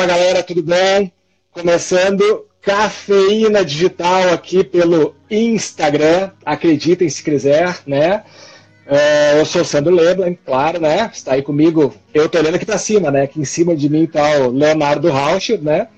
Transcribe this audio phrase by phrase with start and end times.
[0.00, 1.12] Fala galera, tudo bem?
[1.52, 8.22] Começando Cafeína Digital aqui pelo Instagram, acreditem se quiser, né?
[8.86, 11.10] Uh, eu sou o Sandro Leblanc, claro, né?
[11.12, 11.94] Está aí comigo.
[12.14, 13.24] Eu tô olhando aqui para cima, né?
[13.24, 15.88] Aqui em cima de mim tá o Leonardo Rausch, né?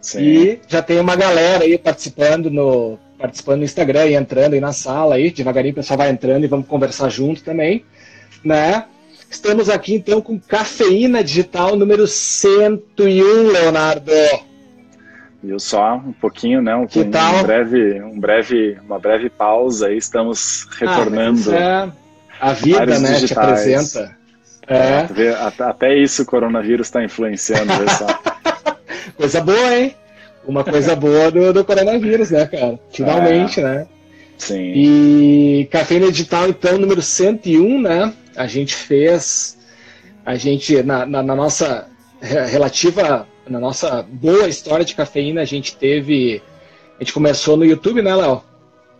[0.00, 0.22] Sim.
[0.22, 4.72] E já tem uma galera aí participando no, participando no Instagram e entrando aí na
[4.72, 5.32] sala aí.
[5.32, 7.84] Devagarinho o pessoal vai entrando e vamos conversar junto também,
[8.44, 8.84] né?
[9.30, 14.10] Estamos aqui então com Cafeína Digital número 101, Leonardo.
[15.42, 16.74] Viu só um pouquinho, né?
[16.74, 17.36] Um, que tal?
[17.36, 19.96] um breve, um breve, uma breve pausa aí.
[19.96, 21.54] Estamos retornando.
[21.54, 21.92] Ah, é
[22.40, 23.12] a vida, né?
[23.14, 23.28] Digitais.
[23.28, 24.16] Te apresenta.
[24.66, 25.06] É.
[25.22, 27.72] é até isso o coronavírus está influenciando.
[29.16, 29.94] coisa boa, hein?
[30.44, 32.78] Uma coisa boa do, do coronavírus, né, cara?
[32.90, 33.62] Finalmente, é.
[33.62, 33.86] né?
[34.36, 34.72] Sim.
[34.74, 38.12] E Cafeína Digital, então, número 101, né?
[38.40, 39.58] A gente fez,
[40.24, 41.86] a gente, na, na, na nossa
[42.20, 46.42] relativa, na nossa boa história de cafeína, a gente teve,
[46.98, 48.42] a gente começou no YouTube, né, Léo?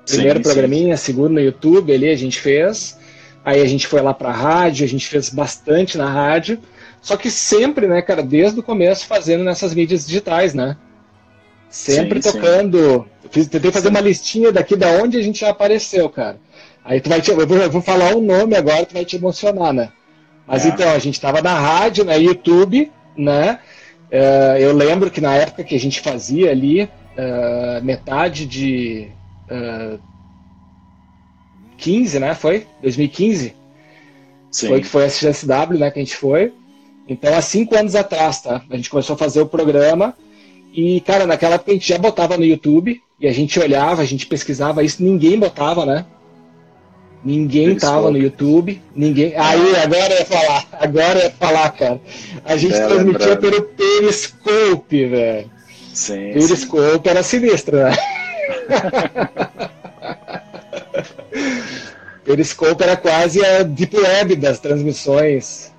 [0.06, 1.04] Primeiro sim, programinha, sim.
[1.04, 2.98] segundo no YouTube, ali a gente fez.
[3.42, 6.58] Aí a gente foi lá pra rádio, a gente fez bastante na rádio.
[7.00, 10.76] Só que sempre, né, cara, desde o começo fazendo nessas mídias digitais, né?
[11.70, 13.06] Sempre sim, tocando.
[13.30, 16.38] Fiz, tentei fazer uma listinha daqui da onde a gente já apareceu, cara.
[16.84, 19.16] Aí tu vai te, eu, vou, eu vou falar um nome agora, tu vai te
[19.16, 19.92] emocionar, né?
[20.46, 20.68] Mas é.
[20.70, 23.58] então, a gente estava na rádio, na YouTube, né?
[24.10, 29.08] Uh, eu lembro que na época que a gente fazia ali, uh, metade de
[29.50, 30.00] uh,
[31.76, 32.34] 15, né?
[32.34, 32.66] Foi?
[32.82, 33.54] 2015?
[34.50, 34.68] Sim.
[34.68, 35.90] Foi que foi a SGSW, né?
[35.90, 36.52] Que a gente foi.
[37.08, 38.62] Então, há cinco anos atrás, tá?
[38.68, 40.14] A gente começou a fazer o programa
[40.72, 44.04] e, cara, naquela época a gente já botava no YouTube e a gente olhava, a
[44.04, 46.06] gente pesquisava isso, ninguém botava, né?
[47.22, 49.34] Ninguém tava no YouTube, ninguém.
[49.36, 52.00] Aí, agora ia falar, agora ia falar, cara.
[52.44, 53.40] A gente é, transmitia lembrando.
[53.40, 55.50] pelo Periscope, velho.
[55.92, 56.32] Sim.
[56.32, 57.10] Periscope sim.
[57.10, 57.92] era sinistro, né?
[62.24, 65.70] Periscope era quase a deep web das transmissões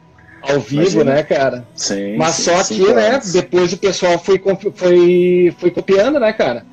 [0.41, 1.03] ao vivo, Imagina.
[1.15, 1.65] né, cara?
[1.75, 2.17] Sim.
[2.17, 4.39] Mas sim, só que, né, depois o pessoal foi,
[4.75, 6.65] foi, foi copiando, né, cara?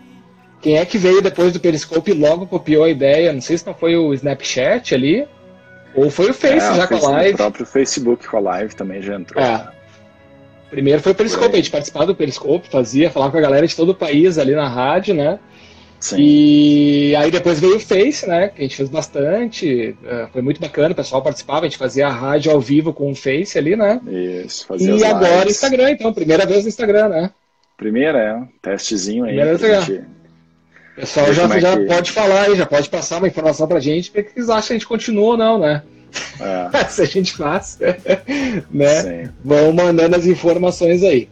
[0.60, 3.32] Quem é que veio depois do Periscope logo copiou a ideia?
[3.32, 5.26] Não sei se não foi o Snapchat ali,
[5.94, 7.34] ou foi o Face é, já o com a live.
[7.34, 9.42] O próprio Facebook com a live também já entrou.
[9.42, 9.52] É.
[9.52, 9.68] Né?
[10.70, 13.74] Primeiro foi o Periscope, a gente participava do Periscope, fazia, falava com a galera de
[13.74, 15.38] todo o país ali na rádio, né?
[15.98, 16.16] Sim.
[16.18, 18.48] E aí depois veio o Face, né?
[18.48, 19.96] Que a gente fez bastante.
[20.04, 23.10] É, foi muito bacana, o pessoal participava, a gente fazia a rádio ao vivo com
[23.10, 24.00] o Face ali, né?
[24.44, 27.30] Isso, fazia E agora o Instagram, então, primeira vez no Instagram, né?
[27.76, 29.34] Primeira, é, um testezinho aí.
[29.34, 30.04] Primeira vez gente...
[30.98, 31.84] O pessoal já, é já que...
[31.86, 34.76] pode falar aí, já pode passar uma informação pra gente, porque eles acham que a
[34.76, 35.82] gente continua ou não, né?
[36.40, 36.84] É.
[36.90, 37.78] Se a gente faz,
[38.68, 39.02] né?
[39.02, 39.30] Sim.
[39.44, 41.28] Vão mandando as informações aí,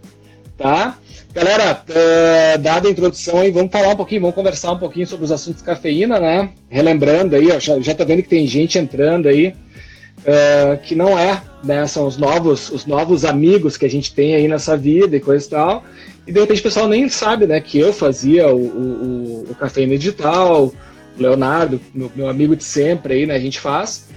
[0.56, 0.96] tá?
[1.34, 5.24] Galera, uh, dada a introdução aí, vamos falar um pouquinho, vamos conversar um pouquinho sobre
[5.24, 6.50] os assuntos de cafeína, né?
[6.70, 11.18] Relembrando aí, ó, já, já tá vendo que tem gente entrando aí, uh, que não
[11.18, 11.84] é, né?
[11.88, 15.44] São os novos, os novos amigos que a gente tem aí nessa vida e coisa
[15.44, 15.84] e tal.
[16.26, 19.96] E de repente o pessoal nem sabe, né, que eu fazia o, o, o Cafeína
[19.96, 20.72] Digital,
[21.18, 23.34] o Leonardo, meu, meu amigo de sempre aí, né?
[23.34, 24.08] A gente faz.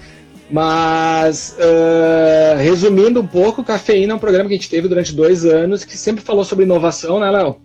[0.52, 5.46] Mas, uh, resumindo um pouco, Cafeína é um programa que a gente teve durante dois
[5.46, 7.58] anos que sempre falou sobre inovação, né, Léo?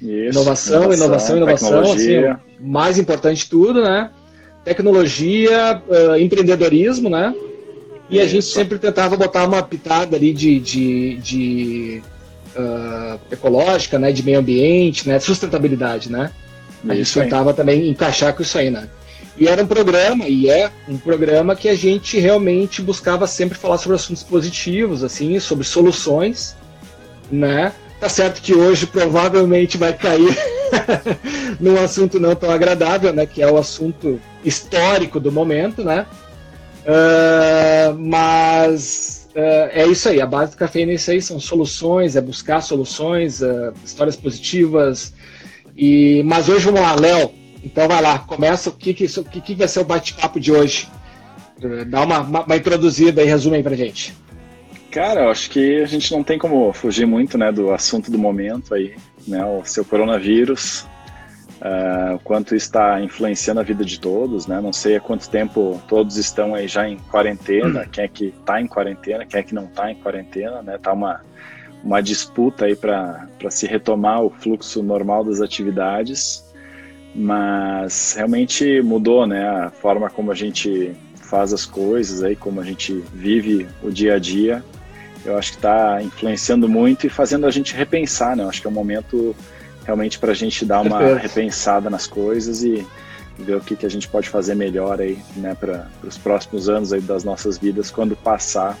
[0.00, 4.10] Isso, inovação, inovação, inovação, assim, mais importante de tudo, né?
[4.64, 7.34] Tecnologia, uh, empreendedorismo, né?
[8.08, 8.24] E Isso.
[8.24, 12.02] a gente sempre tentava botar uma pitada ali de, de, de
[12.56, 14.12] uh, ecológica, né?
[14.12, 15.18] De meio ambiente, né?
[15.18, 16.30] Sustentabilidade, né?
[16.88, 18.88] A gente tentava também encaixar com isso aí, né?
[19.36, 23.78] E era um programa, e é um programa que a gente realmente buscava sempre falar
[23.78, 26.54] sobre assuntos positivos, assim, sobre soluções,
[27.30, 27.72] né?
[27.98, 30.36] Tá certo que hoje provavelmente vai cair
[31.60, 33.24] num assunto não tão agradável, né?
[33.24, 36.04] Que é o assunto histórico do momento, né?
[36.84, 42.20] Uh, mas é isso aí, a base do café é isso aí, são soluções, é
[42.20, 45.14] buscar soluções, uh, histórias positivas.
[45.76, 47.30] E, mas hoje vamos lá, Léo,
[47.64, 50.52] então vai lá, começa o que, que, o que, que vai ser o bate-papo de
[50.52, 50.88] hoje.
[51.62, 54.14] Eh, dá uma, uma, uma introduzida e resume aí pra gente.
[54.90, 58.18] Cara, eu acho que a gente não tem como fugir muito né, do assunto do
[58.18, 58.94] momento aí,
[59.26, 60.86] né, o seu coronavírus,
[61.62, 64.60] uh, quanto está influenciando a vida de todos, né?
[64.60, 67.88] Não sei há quanto tempo todos estão aí já em quarentena, hum.
[67.90, 70.78] quem é que está em quarentena, quem é que não está em quarentena, né?
[70.78, 71.20] Tá uma,
[71.82, 76.50] uma disputa aí para se retomar o fluxo normal das atividades
[77.14, 82.64] mas realmente mudou, né, a forma como a gente faz as coisas aí, como a
[82.64, 84.64] gente vive o dia a dia
[85.24, 88.42] eu acho que está influenciando muito e fazendo a gente repensar, né?
[88.42, 89.34] Eu acho que é um momento
[89.84, 91.22] realmente para a gente dar uma Perfeito.
[91.22, 92.86] repensada nas coisas e
[93.38, 96.92] ver o que, que a gente pode fazer melhor aí, né, para os próximos anos
[96.92, 98.78] aí das nossas vidas quando passar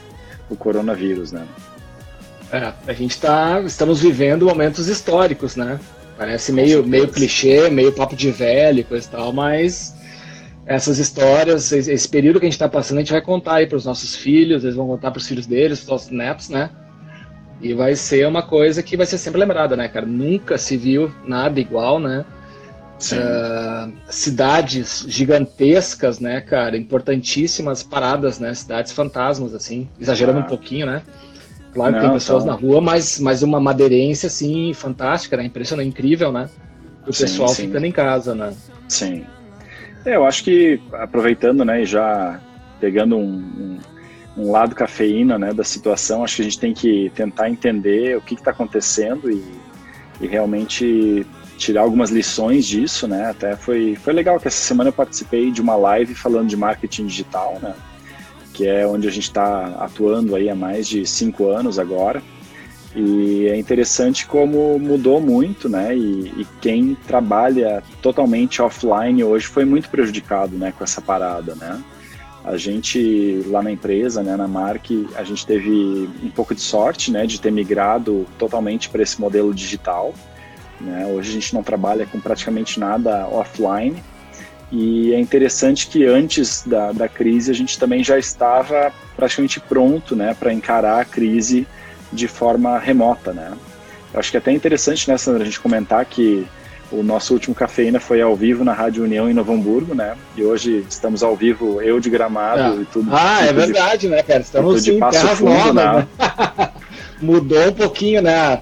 [0.48, 1.46] o coronavírus, né?
[2.52, 5.80] É, a gente está, estamos vivendo momentos históricos, né?
[6.18, 9.94] Parece meio, meio clichê, meio papo de velho e coisa e tal, mas
[10.66, 13.76] essas histórias, esse período que a gente está passando, a gente vai contar aí para
[13.76, 16.70] os nossos filhos, eles vão contar para os filhos deles, para os nossos netos, né?
[17.62, 20.04] E vai ser uma coisa que vai ser sempre lembrada, né, cara?
[20.04, 22.24] Nunca se viu nada igual, né?
[23.02, 26.76] Uh, cidades gigantescas, né, cara?
[26.76, 28.52] Importantíssimas paradas, né?
[28.52, 30.42] Cidades fantasmas, assim, exagerando ah.
[30.42, 31.02] um pouquinho, né?
[31.72, 32.54] Claro que tem pessoas então...
[32.54, 35.44] na rua, mas, mas uma madeirência, assim, fantástica, né?
[35.44, 36.48] Impressionante, incrível, né?
[37.06, 37.66] O sim, pessoal sim.
[37.66, 38.52] ficando em casa, né?
[38.88, 39.24] Sim.
[40.04, 42.40] É, eu acho que, aproveitando, né, e já
[42.80, 43.78] pegando um, um,
[44.36, 48.20] um, lado cafeína, né, da situação, acho que a gente tem que tentar entender o
[48.20, 49.42] que está acontecendo e,
[50.20, 51.26] e realmente
[51.62, 53.30] tirar algumas lições disso, né?
[53.30, 57.06] Até foi, foi legal que essa semana eu participei de uma live falando de marketing
[57.06, 57.74] digital, né?
[58.52, 62.20] Que é onde a gente está atuando aí há mais de cinco anos agora.
[62.94, 65.96] E é interessante como mudou muito, né?
[65.96, 70.74] E, e, quem trabalha totalmente offline hoje foi muito prejudicado, né?
[70.76, 71.82] Com essa parada, né?
[72.44, 77.10] A gente lá na empresa, né, na Mark, a gente teve um pouco de sorte,
[77.10, 80.12] né, de ter migrado totalmente para esse modelo digital.
[80.80, 81.06] Né?
[81.06, 84.02] Hoje a gente não trabalha com praticamente nada offline
[84.72, 90.16] e é interessante que antes da, da crise a gente também já estava praticamente pronto
[90.16, 91.66] né, para encarar a crise
[92.12, 93.32] de forma remota.
[93.32, 93.52] Né?
[94.12, 96.46] Eu acho que é até interessante né, Sandra, a gente comentar que
[96.92, 100.14] o nosso último cafeína foi ao vivo na Rádio União em Novo Hamburgo, né?
[100.36, 102.82] E hoje estamos ao vivo, eu de Gramado é.
[102.82, 103.10] e tudo.
[103.12, 104.40] Ah, é verdade, de, né, cara?
[104.40, 106.06] Estamos em terras novas, né?
[106.18, 106.68] né?
[107.20, 108.60] Mudou um pouquinho, né?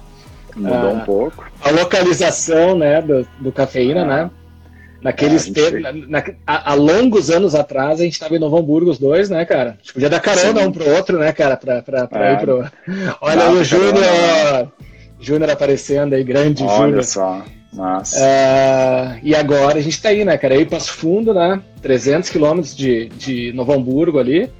[0.55, 1.45] Mudou ah, um pouco.
[1.61, 4.31] A localização, né, do, do cafeína, ah, né?
[5.01, 5.79] Naqueles é, gente...
[5.79, 9.43] na, na, há, longos anos atrás, a gente estava em Novo Hamburgo, os dois, né,
[9.45, 9.71] cara?
[9.71, 10.67] A gente podia dar carona Sim.
[10.67, 11.57] um pro outro, né, cara?
[11.57, 12.33] Pra, pra, pra é.
[12.33, 12.65] ir pro.
[13.19, 14.71] Olha o Júnior.
[15.19, 16.81] Júnior aparecendo aí, grande Júnior.
[16.81, 17.43] Olha só.
[17.73, 18.17] Nossa.
[18.19, 20.55] Uh, e agora a gente está aí, né, cara?
[20.55, 21.61] Aí Passo Fundo, né?
[21.81, 24.51] 300 quilômetros de, de Novo Hamburgo ali.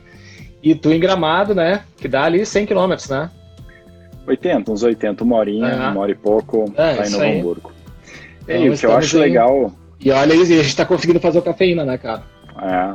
[0.63, 1.81] E tu em Gramado, né?
[1.98, 3.30] Que dá ali 100 quilômetros, né?
[4.25, 5.92] 80, uns 80, uma horinha, uhum.
[5.92, 7.72] uma hora e pouco, é, tá em Novo Hamburgo.
[8.48, 9.24] E então, o que eu acho aí...
[9.24, 9.74] legal.
[10.00, 12.24] E olha, a gente tá conseguindo fazer o cafeína, né, cara?
[12.62, 12.94] É.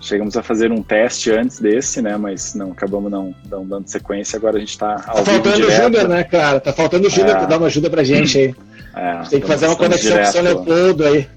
[0.00, 2.16] Chegamos a fazer um teste antes desse, né?
[2.16, 4.36] Mas não acabamos não, não dando sequência.
[4.36, 6.60] Agora a gente tá ao Tá faltando o Júnior, né, cara?
[6.60, 7.38] Tá faltando o Júnior é.
[7.38, 8.54] pra dar uma ajuda pra gente aí.
[8.98, 11.28] É, tem que fazer uma conexão direto, com o São Leopoldo aí.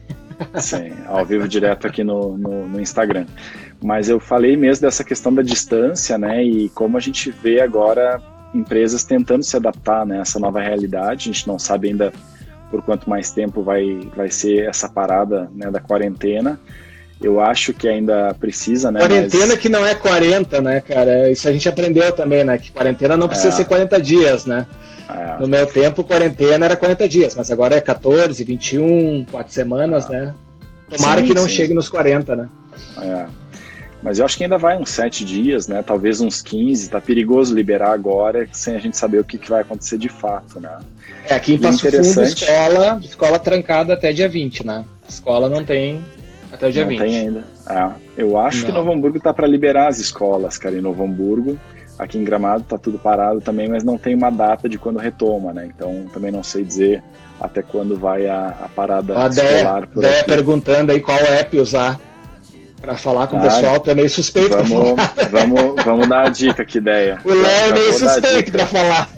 [0.56, 3.28] Sim, ao vivo direto aqui no, no, no, Instagram.
[3.80, 6.44] Mas eu falei mesmo dessa questão da distância, né?
[6.44, 8.20] E como a gente vê agora
[8.54, 11.30] empresas tentando se adaptar né, a essa nova realidade.
[11.30, 12.12] A gente não sabe ainda
[12.72, 16.60] por quanto mais tempo vai, vai ser essa parada né, da quarentena.
[17.22, 19.00] Eu acho que ainda precisa, né?
[19.00, 19.60] Quarentena mas...
[19.60, 21.30] que não é 40, né, cara?
[21.30, 22.58] Isso a gente aprendeu também, né?
[22.58, 23.52] Que quarentena não precisa é.
[23.52, 24.66] ser 40 dias, né?
[25.08, 25.40] É.
[25.40, 30.12] No meu tempo, quarentena era 40 dias, mas agora é 14, 21, 4 semanas, é.
[30.12, 30.34] né?
[30.90, 31.50] Tomara sim, que não sim.
[31.50, 32.50] chegue nos 40, né?
[33.02, 33.26] É.
[34.02, 35.84] Mas eu acho que ainda vai uns sete dias, né?
[35.84, 36.90] Talvez uns 15.
[36.90, 40.60] Tá perigoso liberar agora, sem a gente saber o que, que vai acontecer de fato,
[40.60, 40.80] né?
[41.30, 44.84] É, aqui em Passo Fundo, escola, escola trancada até dia 20, né?
[45.08, 46.04] Escola não tem
[46.62, 47.00] até o dia não 20.
[47.00, 47.44] Não tem ainda.
[47.68, 47.92] É,
[48.22, 48.66] eu acho não.
[48.66, 51.58] que Novo Hamburgo tá para liberar as escolas, cara, em Novo Hamburgo.
[51.98, 55.54] Aqui em Gramado tá tudo parado também, mas não tem uma data de quando retoma,
[55.54, 55.70] né?
[55.76, 57.04] Então também não sei dizer
[57.40, 59.84] até quando vai a, a parada a escolar.
[59.84, 62.00] A Dé perguntando aí qual app usar
[62.80, 64.58] para falar com ah, o pessoal, tu é meio suspeito.
[64.64, 64.96] Vamos,
[65.30, 67.20] vamos, vamos dar a dica, que ideia.
[67.24, 69.10] O Léo é meio suspeito para falar.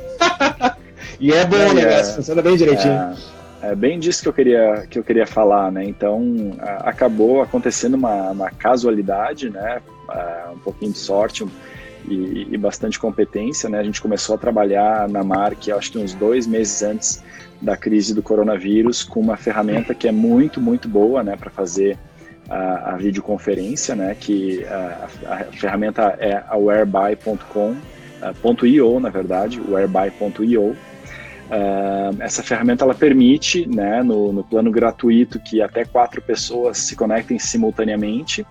[1.19, 2.93] e é bom o negócio, é, funciona bem direitinho.
[2.93, 3.13] É,
[3.63, 5.83] é, bem disso que eu queria, que eu queria falar, né?
[5.85, 9.81] Então, a, acabou acontecendo uma, uma casualidade, né?
[10.53, 11.43] um pouquinho de sorte
[12.07, 13.79] e, e, bastante competência, né?
[13.79, 17.23] A gente começou a trabalhar na Mark, acho que uns dois meses antes
[17.61, 21.35] da crise do coronavírus, com uma ferramenta que é muito, muito boa, né?
[21.35, 21.97] Para fazer
[22.49, 29.61] a, a videoconferência, né, que a, a ferramenta é a whereby.com, uh, .io, na verdade,
[29.61, 30.75] whereby.io.
[31.53, 36.95] Uh, essa ferramenta ela permite, né, no, no, plano gratuito, que até quatro pessoas se
[36.95, 38.43] conectem simultaneamente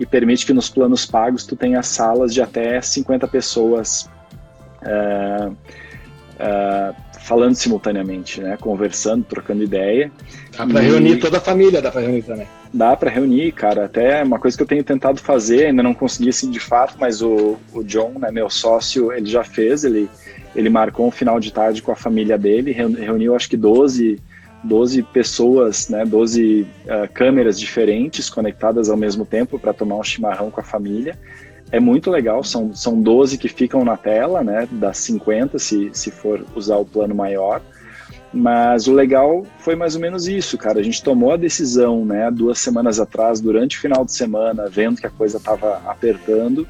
[0.00, 4.08] e permite que nos planos pagos tu tenha salas de até 50 pessoas
[4.82, 8.56] uh, uh, falando simultaneamente, né?
[8.58, 10.10] Conversando, trocando ideia.
[10.56, 10.86] Dá para e...
[10.86, 12.46] reunir toda a família, dá para reunir também.
[12.72, 13.84] Dá para reunir, cara.
[13.84, 17.20] Até uma coisa que eu tenho tentado fazer, ainda não consegui assim de fato, mas
[17.20, 20.08] o, o John, né, meu sócio, ele já fez, ele,
[20.58, 24.20] ele marcou um final de tarde com a família dele, reuniu acho que 12,
[24.64, 30.50] 12 pessoas, né, 12 uh, câmeras diferentes conectadas ao mesmo tempo para tomar um chimarrão
[30.50, 31.16] com a família.
[31.70, 36.10] É muito legal, são, são 12 que ficam na tela, né, das 50 se, se
[36.10, 37.62] for usar o plano maior,
[38.32, 42.28] mas o legal foi mais ou menos isso, cara, a gente tomou a decisão, né,
[42.32, 46.66] duas semanas atrás, durante o final de semana, vendo que a coisa estava apertando,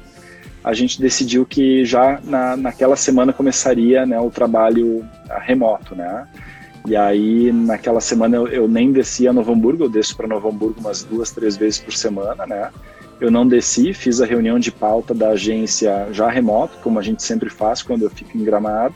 [0.63, 5.05] a gente decidiu que já na, naquela semana começaria, né, o trabalho
[5.41, 6.27] remoto, né,
[6.87, 10.49] e aí, naquela semana, eu, eu nem descia a Novo Hamburgo, eu desço para Novo
[10.49, 12.71] Hamburgo umas duas, três vezes por semana, né?
[13.19, 17.21] Eu não desci, fiz a reunião de pauta da agência já remoto, como a gente
[17.21, 18.95] sempre faz quando eu fico em Gramado.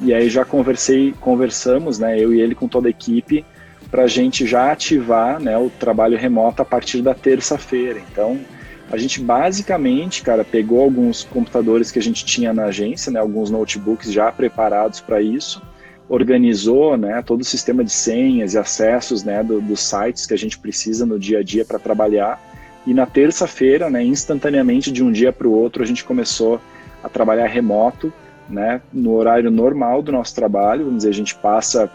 [0.00, 3.44] E aí já conversei, conversamos, né, eu e ele com toda a equipe,
[3.90, 8.00] para a gente já ativar né, o trabalho remoto a partir da terça-feira.
[8.10, 8.40] Então,
[8.90, 13.50] a gente basicamente, cara, pegou alguns computadores que a gente tinha na agência, né, alguns
[13.50, 15.62] notebooks já preparados para isso,
[16.08, 20.38] organizou né, todo o sistema de senhas e acessos né, do, dos sites que a
[20.38, 22.40] gente precisa no dia a dia para trabalhar
[22.86, 26.60] e na terça-feira, né, instantaneamente de um dia para o outro, a gente começou
[27.02, 28.12] a trabalhar remoto,
[28.48, 30.84] né, no horário normal do nosso trabalho.
[30.84, 31.90] Vamos dizer, a gente passa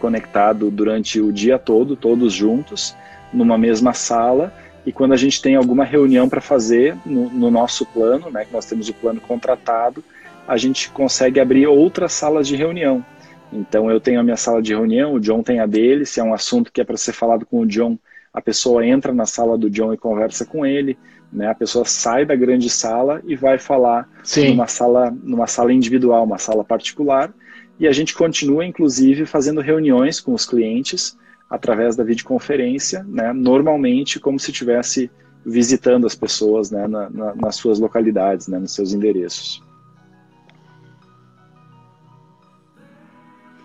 [0.00, 2.94] conectado durante o dia todo, todos juntos,
[3.32, 4.52] numa mesma sala.
[4.88, 8.52] E quando a gente tem alguma reunião para fazer no, no, nosso plano, né, que
[8.54, 10.02] nós temos o plano contratado,
[10.46, 13.04] a gente consegue abrir outras salas de reunião.
[13.52, 16.06] Então eu tenho a minha sala de reunião, o John tem a dele.
[16.06, 17.98] Se é um assunto que é para ser falado com o John,
[18.32, 20.96] a pessoa entra na sala do John e conversa com ele,
[21.30, 21.48] né?
[21.48, 24.52] A pessoa sai da grande sala e vai falar Sim.
[24.52, 27.30] numa sala, numa sala individual, uma sala particular,
[27.78, 31.14] e a gente continua inclusive fazendo reuniões com os clientes
[31.48, 33.32] através da videoconferência, né?
[33.32, 35.10] Normalmente como se estivesse
[35.44, 36.86] visitando as pessoas, né?
[36.86, 38.58] Na, na, nas suas localidades, né?
[38.58, 39.62] Nos seus endereços.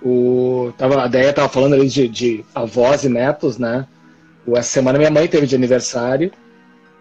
[0.02, 3.88] O, tava, a Deia estava falando ali de, de avós e netos, né?
[4.48, 6.32] Essa semana minha mãe teve de aniversário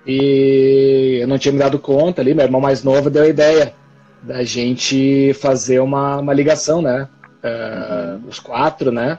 [0.06, 3.74] e eu não tinha me dado conta ali, meu irmão mais novo deu a ideia
[4.22, 7.08] da gente fazer uma, uma ligação, né?
[7.42, 9.18] Uh, os quatro, né?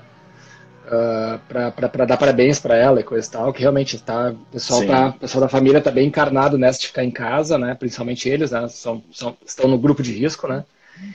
[0.93, 4.85] Uh, para dar parabéns para ela e coisa e tal, que realmente tá, o pessoal,
[4.85, 7.73] tá, pessoal da família tá bem encarnado nessa de ficar em casa, né?
[7.73, 8.67] Principalmente eles, né?
[8.67, 10.63] São, são, estão no grupo de risco, né?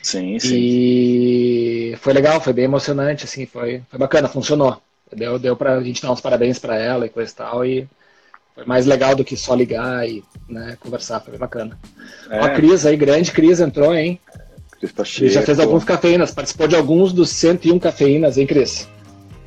[0.02, 0.56] Sim, sim.
[0.56, 4.80] E foi legal, foi bem emocionante, assim, foi, foi bacana, funcionou.
[5.14, 7.64] Deu, deu pra gente dar uns parabéns para ela e coisa e tal.
[7.64, 7.88] E
[8.54, 11.78] foi mais legal do que só ligar e né, conversar, foi bem bacana.
[12.30, 12.40] É.
[12.40, 14.20] Ó, a Cris aí, grande Cris entrou, hein?
[14.78, 15.64] Cris tá cheio, já fez pô.
[15.64, 18.88] alguns cafeínas, participou de alguns dos 101 cafeínas, hein, Cris?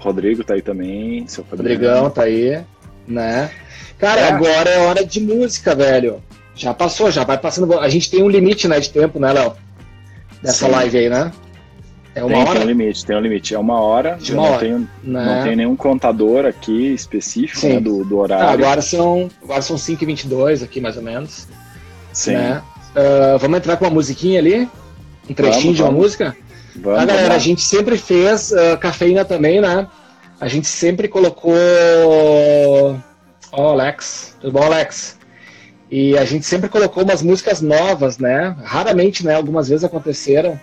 [0.02, 2.62] Rodrigo tá aí também, seu Rodrigão tá aí,
[3.08, 3.52] né?
[3.98, 4.32] Cara, é.
[4.32, 6.22] agora é hora de música, velho.
[6.56, 7.80] Já passou, já vai passando.
[7.80, 9.54] A gente tem um limite, né, de tempo, né, Léo?
[10.42, 10.72] Dessa Sim.
[10.72, 11.32] live aí, né?
[12.14, 12.52] É uma tem, hora?
[12.52, 13.56] Tem um limite, tem um limite.
[13.56, 14.18] É uma hora.
[14.20, 14.60] De uma não, hora.
[14.60, 15.26] Tenho, né?
[15.26, 18.48] não tenho nenhum contador aqui específico né, do, do horário.
[18.48, 21.48] Ah, agora são, agora são 5h22 aqui, mais ou menos.
[22.12, 22.34] Sim.
[22.34, 22.62] Né?
[22.92, 24.68] Uh, vamos entrar com uma musiquinha ali?
[25.30, 26.04] Um trechinho vamos, de uma vamos.
[26.04, 26.36] música?
[26.76, 29.88] Vamos, ah, galera, a gente sempre fez uh, cafeína também, né?
[30.40, 31.54] A gente sempre colocou.
[33.52, 34.38] Ó, oh, Alex.
[34.40, 35.20] Tudo bom, Alex?
[35.90, 38.56] E a gente sempre colocou umas músicas novas, né?
[38.64, 39.36] Raramente, né?
[39.36, 40.60] Algumas vezes aconteceram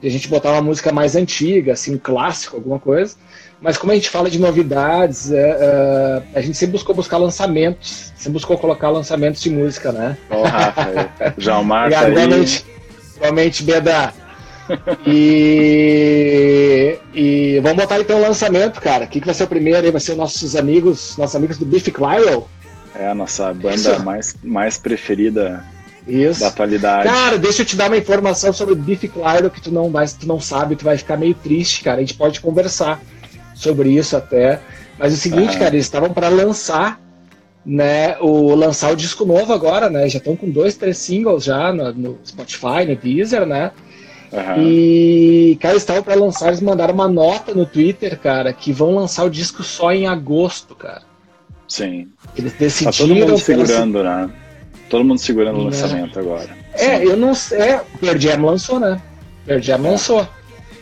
[0.00, 3.16] de a gente botar uma música mais antiga, assim, um clássico, alguma coisa.
[3.60, 8.12] Mas como a gente fala de novidades, é, é, a gente sempre buscou buscar lançamentos,
[8.14, 10.16] sempre buscou colocar lançamentos de música, né?
[10.30, 12.12] Ó, oh, Rafa, já o aí.
[12.12, 12.66] Igualmente,
[13.16, 14.12] igualmente Beda.
[15.06, 19.04] E, e vamos botar então o lançamento, cara.
[19.04, 19.90] O que, que vai ser o primeiro aí?
[19.90, 22.48] Vai ser nossos amigos, nossos amigos do Biff Clyro?
[22.94, 25.64] É a nossa banda mais, mais preferida
[26.06, 26.40] isso.
[26.40, 27.08] da atualidade.
[27.08, 30.06] Cara, deixa eu te dar uma informação sobre o Biff Clyro que tu não, vai,
[30.08, 31.98] tu não sabe, tu vai ficar meio triste, cara.
[31.98, 33.00] A gente pode conversar
[33.54, 34.60] sobre isso até.
[34.98, 37.00] Mas é o seguinte, cara, eles estavam para lançar,
[37.64, 40.08] né, o lançar o disco novo agora, né?
[40.08, 43.70] Já estão com dois, três singles já no, no Spotify, no Deezer, né?
[44.32, 44.62] Uhum.
[44.62, 48.94] E, cara, eles estavam para lançar, eles mandaram uma nota no Twitter, cara, que vão
[48.94, 51.02] lançar o disco só em agosto, cara.
[51.66, 52.08] Sim.
[52.36, 52.92] Eles decidiram.
[52.92, 54.30] Tá todo mundo segurando, né?
[54.88, 56.48] Todo mundo segurando o lançamento agora.
[56.72, 57.58] É, eu não sei.
[57.58, 59.00] É, Pearl Jam lançou, né?
[59.44, 59.90] Pearl Jam é.
[59.90, 60.28] lançou.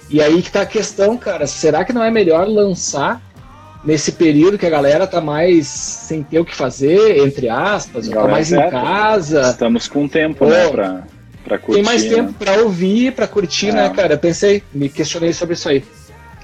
[0.09, 1.47] E aí que tá a questão, cara.
[1.47, 3.21] Será que não é melhor lançar
[3.85, 8.27] nesse período que a galera tá mais sem ter o que fazer, entre aspas, tá
[8.27, 9.51] mais é, em casa?
[9.51, 11.05] Estamos com tempo, né, pra,
[11.47, 12.35] Pra curtir, tem mais tempo né?
[12.37, 13.89] para ouvir, para curtir, né, é.
[13.89, 14.17] né, cara?
[14.19, 15.81] Pensei, me questionei sobre isso aí.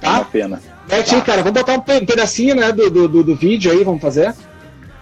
[0.00, 0.06] Tá?
[0.06, 0.62] É uma pena.
[0.88, 1.16] Mete tá.
[1.16, 4.32] aí, cara, vamos botar um pedacinho, né, do, do, do vídeo aí, vamos fazer?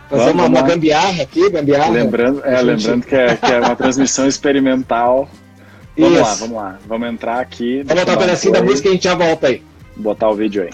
[0.08, 1.90] Fazer vamos, uma, uma gambiarra aqui, gambiarra.
[1.90, 2.64] Lembrando, é, gente...
[2.64, 5.28] lembrando que, é, que é uma transmissão experimental.
[5.96, 6.22] Vamos isso.
[6.22, 6.78] lá, vamos lá.
[6.88, 7.82] Vamos entrar aqui.
[7.84, 9.62] Vamos botar um pedacinho da música e a gente já volta aí.
[9.96, 10.70] Botar o vídeo aí.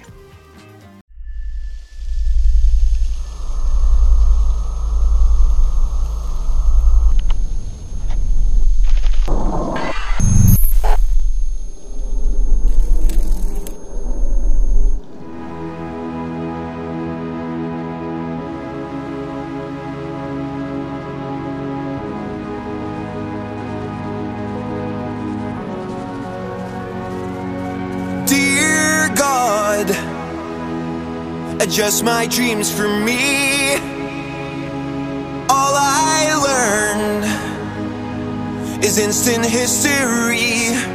[31.76, 33.75] Just my dreams for me.
[35.50, 36.33] All I
[38.73, 40.86] learned is instant history.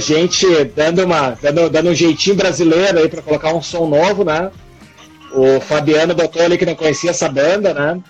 [0.00, 4.50] Gente dando, uma, dando, dando um jeitinho brasileiro aí para colocar um som novo, né?
[5.32, 8.00] O Fabiano botou ali que não conhecia essa banda, né?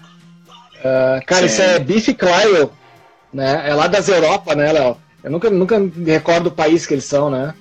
[0.78, 1.46] Uh, cara, Sim.
[1.46, 2.70] isso é Beef Clyle,
[3.32, 3.64] né?
[3.68, 4.96] É lá das Europa, né, Léo?
[5.22, 7.52] Eu nunca, nunca me recordo do país que eles são, né?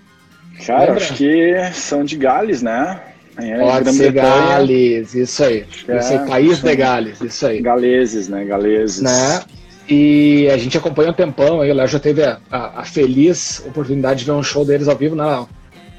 [0.65, 1.03] Cara, Lembra?
[1.03, 3.01] acho que são de Gales, né?
[3.37, 5.65] É, Pode ser Gales, isso aí.
[5.69, 7.61] Isso é, aí, país de Gales, isso aí.
[7.61, 8.43] Galeses, né?
[8.45, 9.01] Galeses.
[9.01, 9.41] Né?
[9.89, 13.63] E a gente acompanha um tempão aí, o Léo já teve a, a, a, feliz
[13.65, 15.47] oportunidade de ver um show deles ao vivo, né,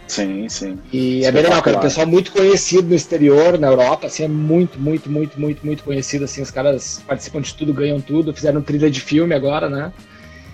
[0.06, 0.78] Sim, sim.
[0.92, 1.78] E é bem legal, cara.
[1.78, 5.84] O pessoal muito conhecido no exterior, na Europa, assim, é muito, muito, muito, muito, muito
[5.84, 9.92] conhecido, assim, os caras participam de tudo, ganham tudo, fizeram trilha de filme agora, né?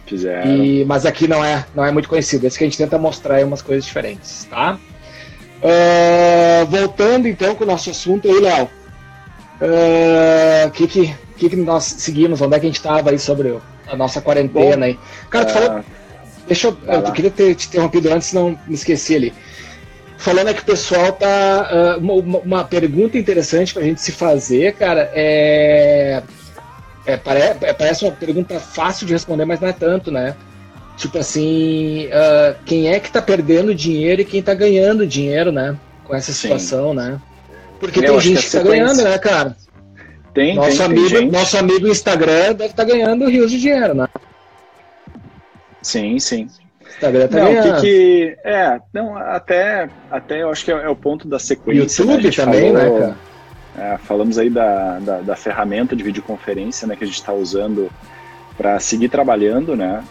[0.07, 0.62] Fizeram.
[0.62, 3.37] E, mas aqui não é, não é muito conhecido, esse que a gente tenta mostrar
[3.37, 4.79] aí umas coisas diferentes, tá?
[5.62, 8.68] Uh, voltando então com o nosso assunto aí, Léo.
[9.60, 12.40] O uh, que, que, que, que nós seguimos?
[12.42, 14.98] Onde é que a gente estava aí sobre a nossa quarentena Bom, aí?
[15.30, 15.84] Cara, tu uh, falou.
[16.46, 16.76] Deixa eu.
[16.86, 19.34] Eu queria ter te interrompido antes, não me esqueci ali.
[20.18, 21.96] Falando é que o pessoal tá.
[21.98, 26.22] Uh, uma, uma, pergunta interessante pra gente se fazer, cara, é.
[27.06, 30.34] É, parece, é, parece uma pergunta fácil de responder, mas não é tanto, né?
[30.96, 32.08] Tipo assim,
[32.64, 35.76] quem é que tá perdendo dinheiro e quem tá ganhando dinheiro, né?
[36.02, 36.96] Com essa situação, Sim.
[36.96, 37.20] né?
[37.78, 39.56] Porque tem gente que, que tá ganhando, né, cara?
[40.34, 43.94] Tem, nosso tem, amigo, tem Nosso amigo Instagram deve estar tá ganhando rios de dinheiro,
[43.94, 44.06] né?
[45.80, 46.48] Sim, sim.
[46.88, 47.80] Instagram tá não, ganhando.
[47.80, 52.02] Que, que, é, não, até, até eu acho que é, é o ponto da sequência.
[52.02, 52.30] YouTube né?
[52.32, 53.94] também, né, falou, né, cara?
[53.94, 57.90] É, falamos aí da, da, da, ferramenta de videoconferência né, que a gente está usando
[58.56, 60.02] para seguir trabalhando, né?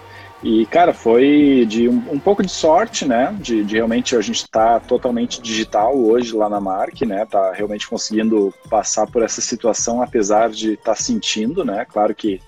[0.46, 3.36] E, cara, foi de um, um pouco de sorte, né?
[3.40, 7.26] De, de realmente a gente estar tá totalmente digital hoje lá na Mark, né?
[7.26, 11.84] Tá realmente conseguindo passar por essa situação, apesar de estar tá sentindo, né?
[11.92, 12.40] Claro que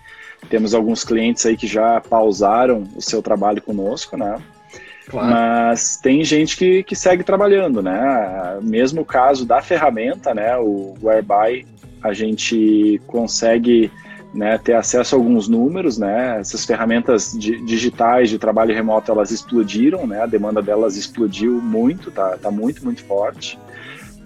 [0.48, 4.38] temos alguns clientes aí que já pausaram o seu trabalho conosco, né?
[5.08, 5.32] Claro.
[5.32, 8.60] Mas tem gente que, que segue trabalhando, né?
[8.62, 10.56] Mesmo o caso da ferramenta, né?
[10.56, 11.66] O Whereby,
[12.04, 13.92] a gente consegue
[14.38, 16.38] né, ter acesso a alguns números, né?
[16.40, 20.22] Essas ferramentas de, digitais de trabalho remoto elas explodiram, né?
[20.22, 23.58] A demanda delas explodiu muito, tá, tá muito muito forte.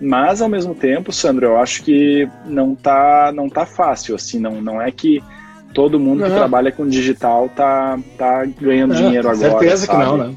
[0.02, 4.62] Mas ao mesmo tempo, Sandro, eu acho que não tá não tá fácil assim, não
[4.62, 5.24] não é que
[5.74, 6.28] todo mundo não.
[6.28, 9.52] que trabalha com digital tá tá ganhando não, dinheiro agora.
[9.52, 9.97] Certeza sabe?
[9.97, 10.36] que não, né?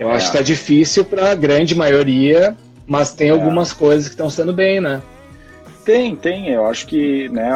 [0.00, 0.16] Eu é.
[0.16, 2.56] acho que tá difícil para a grande maioria,
[2.88, 3.30] mas tem é.
[3.30, 5.00] algumas coisas que estão sendo bem, né?
[5.86, 6.48] Tem, tem.
[6.48, 7.48] Eu acho que né,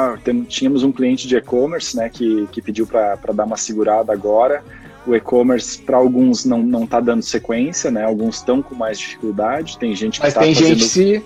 [0.49, 4.63] tínhamos um cliente de e-commerce né, que, que pediu para dar uma segurada agora.
[5.05, 8.05] O e-commerce, para alguns, não, não tá dando sequência, né?
[8.05, 9.77] Alguns estão com mais dificuldade.
[9.79, 11.25] Tem gente que Mas tá tem fazendo, gente se,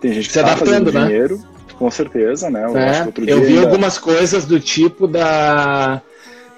[0.00, 1.06] tem gente que se tá adaptando, fazendo né?
[1.06, 1.40] dinheiro,
[1.78, 2.64] com certeza, né?
[2.64, 3.68] Eu, é, eu vi ainda...
[3.68, 6.02] algumas coisas do tipo da.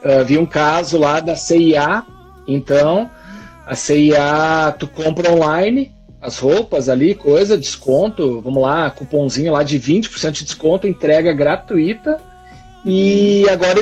[0.02, 2.04] Uh, vi um caso lá da CIA.
[2.46, 3.10] Então,
[3.66, 9.78] a CIA, tu compra online, as roupas ali, coisa, desconto, vamos lá, cupomzinho lá de
[9.78, 12.20] 20% de desconto, entrega gratuita.
[12.84, 13.80] E agora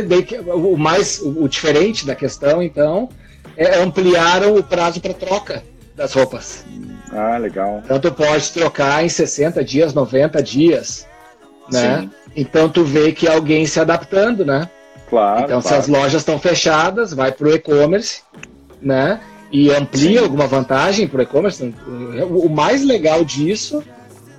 [0.54, 3.08] o mais o diferente da questão, então,
[3.56, 5.62] é ampliaram o prazo para troca
[5.94, 6.64] das roupas.
[7.12, 7.80] Ah, legal.
[7.84, 11.06] Então tu pode trocar em 60 dias, 90 dias,
[11.72, 12.00] né?
[12.00, 12.10] Sim.
[12.34, 14.68] Então tu vê que alguém se adaptando, né?
[15.08, 15.44] Claro.
[15.44, 15.68] Então claro.
[15.68, 18.22] se as lojas estão fechadas, vai para o e-commerce,
[18.82, 19.20] né?
[19.50, 20.24] E amplia Sim.
[20.24, 21.74] alguma vantagem para o e-commerce.
[22.30, 23.82] O mais legal disso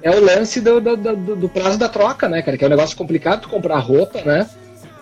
[0.01, 2.57] é o lance do, do, do, do, prazo da troca, né, cara?
[2.57, 4.47] Que é um negócio complicado tu comprar roupa, né?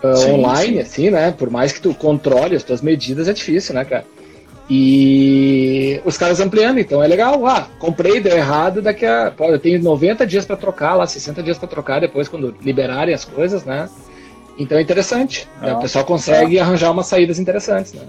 [0.02, 0.80] Uh, sim, online, sim.
[0.80, 1.34] assim, né?
[1.36, 4.04] Por mais que tu controle as tuas medidas, é difícil, né, cara?
[4.68, 7.46] E os caras ampliando, então é legal.
[7.46, 9.30] Ah, comprei, deu errado, daqui a.
[9.30, 13.14] Pô, eu tenho 90 dias para trocar lá, 60 dias para trocar depois, quando liberarem
[13.14, 13.88] as coisas, né?
[14.58, 15.46] Então é interessante.
[15.60, 15.72] Né?
[15.72, 18.02] O pessoal consegue arranjar umas saídas interessantes, né?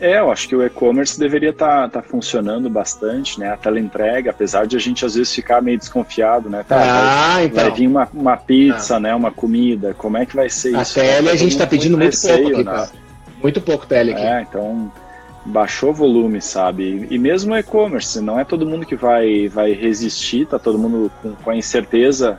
[0.00, 3.52] É, eu acho que o e-commerce deveria estar tá, tá funcionando bastante, né?
[3.52, 6.64] A teleentrega, apesar de a gente às vezes ficar meio desconfiado, né?
[6.68, 7.64] Tá, ah, vai, então.
[7.64, 9.00] vai vir uma, uma pizza, ah.
[9.00, 9.14] né?
[9.14, 11.00] Uma comida, como é que vai ser a isso?
[11.00, 12.72] A tele a gente está pedindo muito, receio, pouco aqui, né?
[12.72, 12.90] cara.
[13.42, 14.22] Muito pouco tele aqui.
[14.22, 14.92] É, então
[15.46, 17.06] baixou volume, sabe?
[17.08, 21.10] E mesmo o e-commerce, não é todo mundo que vai, vai resistir, tá todo mundo
[21.22, 22.38] com, com a incerteza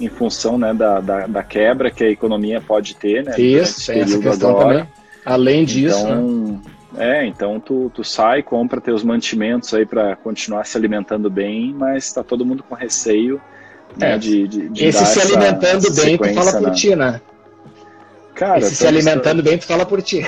[0.00, 3.40] em função né, da, da, da, quebra que a economia pode ter, né?
[3.40, 4.68] Isso, essa questão agora.
[4.68, 4.88] também.
[5.24, 6.58] Além disso, então, né?
[6.96, 12.06] É, então tu, tu sai, compra teus mantimentos aí para continuar se alimentando bem, mas
[12.06, 13.40] está todo mundo com receio
[13.96, 14.18] né, é.
[14.18, 17.20] de, de, de Esse se alimentando essa, bem, tu fala por ti, né?
[18.34, 20.24] Cara, Esse se alimentando bem, tu fala por ti.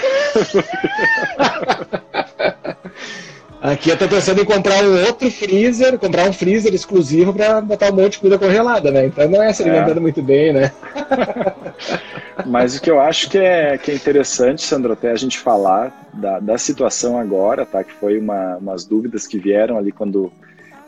[3.63, 7.93] Aqui eu tô pensando em comprar um outro freezer, comprar um freezer exclusivo para botar
[7.93, 9.07] um monte de comida congelada, né?
[9.07, 10.01] Então não é se alimentando é.
[10.01, 10.73] muito bem, né?
[12.47, 16.09] Mas o que eu acho que é, que é interessante, Sandro, até a gente falar
[16.15, 17.83] da, da situação agora, tá?
[17.85, 20.33] Que foi uma, umas dúvidas que vieram ali quando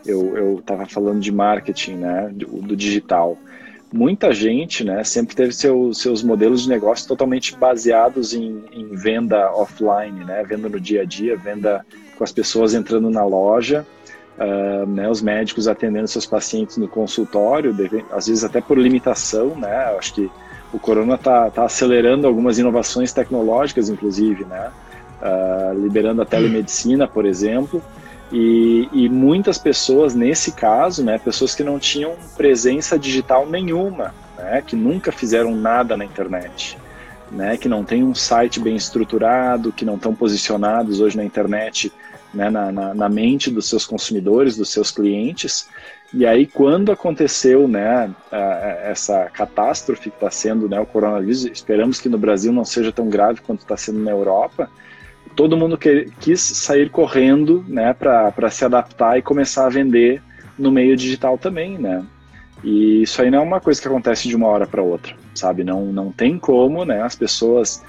[0.05, 2.29] eu estava falando de marketing, né?
[2.33, 3.37] Do, do, digital.
[3.91, 5.03] Muita gente, né?
[5.03, 10.43] Sempre teve seu, seus modelos de negócio totalmente baseados em, em venda offline, né?
[10.43, 11.85] Venda no dia a dia, venda
[12.17, 13.85] com as pessoas entrando na loja,
[14.37, 19.55] uh, né, os médicos atendendo seus pacientes no consultório, deve, às vezes até por limitação,
[19.55, 19.95] né?
[19.97, 20.31] Acho que
[20.73, 24.71] o corona está tá acelerando algumas inovações tecnológicas, inclusive, né?
[25.21, 27.81] Uh, liberando a telemedicina, por exemplo.
[28.31, 34.63] E, e, muitas pessoas, nesse caso, né, pessoas que não tinham presença digital nenhuma, né,
[34.65, 36.75] que nunca fizeram nada na internet,
[37.31, 41.93] né, que não tem um site bem estruturado, que não estão posicionados hoje na internet
[42.33, 45.69] né, na, na, na, mente dos seus consumidores, dos seus clientes.
[46.13, 48.13] E aí, quando aconteceu né,
[48.83, 53.09] essa catástrofe que está sendo né, o coronavírus, esperamos que no Brasil não seja tão
[53.09, 54.69] grave quanto está sendo na Europa,
[55.35, 60.21] todo mundo que, quis sair correndo né, para se adaptar e começar a vender
[60.57, 62.05] no meio digital também, né?
[62.63, 65.63] E isso aí não é uma coisa que acontece de uma hora para outra, sabe?
[65.63, 67.83] Não, não tem como né, as pessoas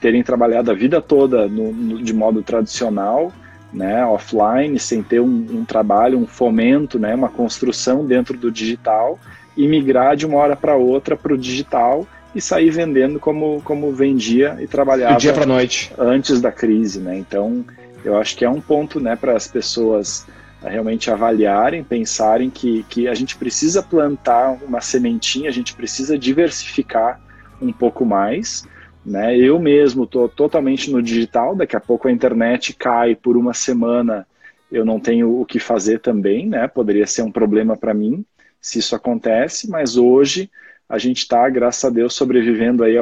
[0.00, 3.32] terem trabalhado a vida toda no, no, de modo tradicional,
[3.72, 9.18] né, offline, sem ter um, um, trabalho, um fomento, né, uma construção dentro do digital
[9.56, 13.92] e migrar de uma hora para outra para o digital e sair vendendo como, como
[13.92, 17.16] vendia e trabalhava do dia para noite antes da crise, né?
[17.16, 17.64] Então,
[18.04, 20.26] eu acho que é um ponto, né, para as pessoas
[20.62, 27.20] realmente avaliarem, pensarem que, que a gente precisa plantar uma sementinha, a gente precisa diversificar
[27.60, 28.64] um pouco mais.
[29.08, 29.38] Né?
[29.38, 34.26] Eu mesmo estou totalmente no digital, daqui a pouco a internet cai por uma semana,
[34.70, 36.68] eu não tenho o que fazer também, né?
[36.68, 38.24] poderia ser um problema para mim
[38.60, 40.50] se isso acontece, mas hoje
[40.88, 42.96] a gente está, graças a Deus, sobrevivendo aí,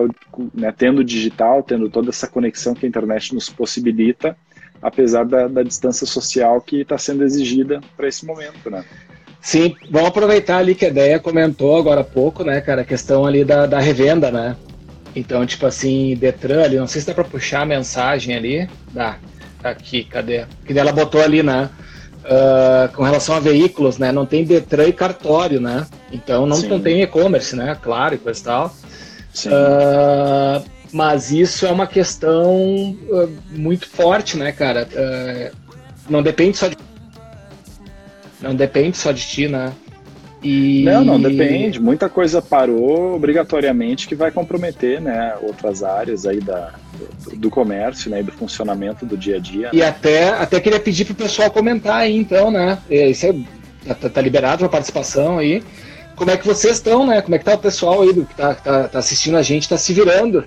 [0.55, 4.37] né, tendo digital, tendo toda essa conexão que a internet nos possibilita,
[4.83, 8.85] apesar da, da distância social que está sendo exigida para esse momento, né?
[9.41, 13.25] Sim, vamos aproveitar ali que a ideia comentou agora há pouco, né, cara, a questão
[13.25, 14.57] ali da, da revenda, né?
[15.17, 19.17] Então, tipo assim, Detran ali, não sei se dá para puxar a mensagem ali, dá,
[19.63, 20.45] tá aqui, cadê?
[20.67, 21.71] Que ela botou ali, né?
[22.23, 24.13] Uh, com relação a veículos, né?
[24.13, 25.87] Não tem Detran e cartório, né?
[26.13, 27.75] Então não, não tem e-commerce, né?
[27.81, 28.77] Claro e coisa e tal.
[29.47, 34.87] Uh, mas isso é uma questão uh, muito forte, né, cara?
[36.11, 36.77] Não depende só de.
[38.43, 39.73] Não depende só de ti, né?
[40.43, 40.83] E...
[40.85, 41.81] Não, não depende.
[41.81, 46.75] Muita coisa parou obrigatoriamente que vai comprometer, né, outras áreas aí da,
[47.25, 49.71] do, do comércio, né, e do funcionamento do dia a dia.
[49.73, 49.87] E né?
[49.87, 52.79] até, até queria pedir pro pessoal comentar aí, então, né?
[52.89, 55.63] Isso é, tá, tá liberado a participação aí.
[56.15, 57.21] Como é que vocês estão, né?
[57.21, 59.69] Como é que tá o pessoal aí do que tá, tá, tá assistindo a gente,
[59.69, 60.47] tá se virando?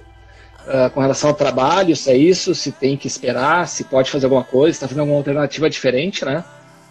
[0.69, 4.27] uh, com relação ao trabalho, se é isso, se tem que esperar, se pode fazer
[4.27, 6.43] alguma coisa, se está fazendo alguma alternativa diferente, né?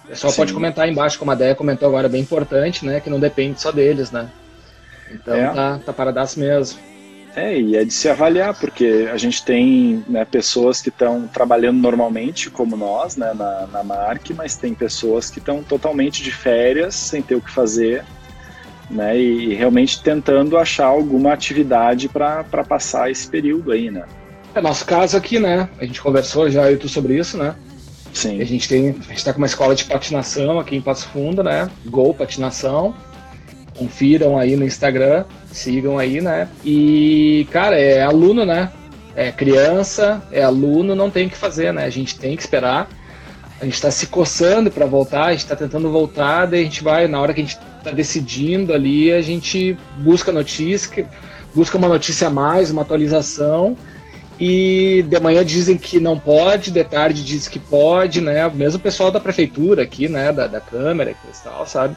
[0.09, 0.37] O pessoal Sim.
[0.39, 2.99] pode comentar aí embaixo, como a Déia comentou agora, bem importante, né?
[2.99, 4.31] Que não depende só deles, né?
[5.13, 5.53] Então é.
[5.53, 6.81] tá, tá paradaço mesmo.
[7.37, 11.79] É, e é de se avaliar, porque a gente tem né, pessoas que estão trabalhando
[11.79, 16.95] normalmente, como nós, né, na, na MARC, mas tem pessoas que estão totalmente de férias,
[16.95, 18.03] sem ter o que fazer,
[18.91, 19.17] né?
[19.17, 24.05] E, realmente tentando achar alguma atividade para passar esse período aí, né?
[24.55, 25.69] É nosso caso aqui, né?
[25.79, 27.55] A gente conversou já eu tu sobre isso, né?
[28.13, 28.41] Sim.
[28.41, 31.43] A gente tem, a gente tá com uma escola de patinação aqui em Passo Fundo,
[31.43, 31.71] né?
[31.87, 32.95] Gol Patinação.
[33.77, 36.49] Confiram aí no Instagram, sigam aí, né?
[36.65, 38.73] E, cara, é aluno, né?
[39.15, 41.85] É criança, é aluno, não tem o que fazer, né?
[41.85, 42.89] A gente tem que esperar.
[43.61, 46.83] A gente está se coçando para voltar, a gente está tentando voltar, daí a gente
[46.83, 51.07] vai, na hora que a gente está decidindo ali, a gente busca notícia,
[51.53, 53.77] busca uma notícia a mais, uma atualização,
[54.39, 58.49] e de manhã dizem que não pode, de tarde diz que pode, né?
[58.55, 60.33] Mesmo o pessoal da prefeitura aqui, né?
[60.33, 61.97] Da, da Câmara e tal, sabe?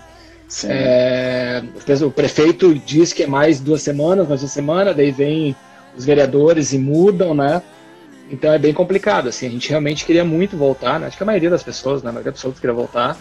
[0.66, 1.64] É,
[2.06, 5.56] o prefeito diz que é mais duas semanas, mais uma semana, daí vem
[5.96, 7.62] os vereadores e mudam, né?
[8.30, 11.08] Então é bem complicado, assim, a gente realmente queria muito voltar, né?
[11.08, 12.10] Acho que a maioria das pessoas, né?
[12.10, 13.18] A maioria das pessoas queria voltar,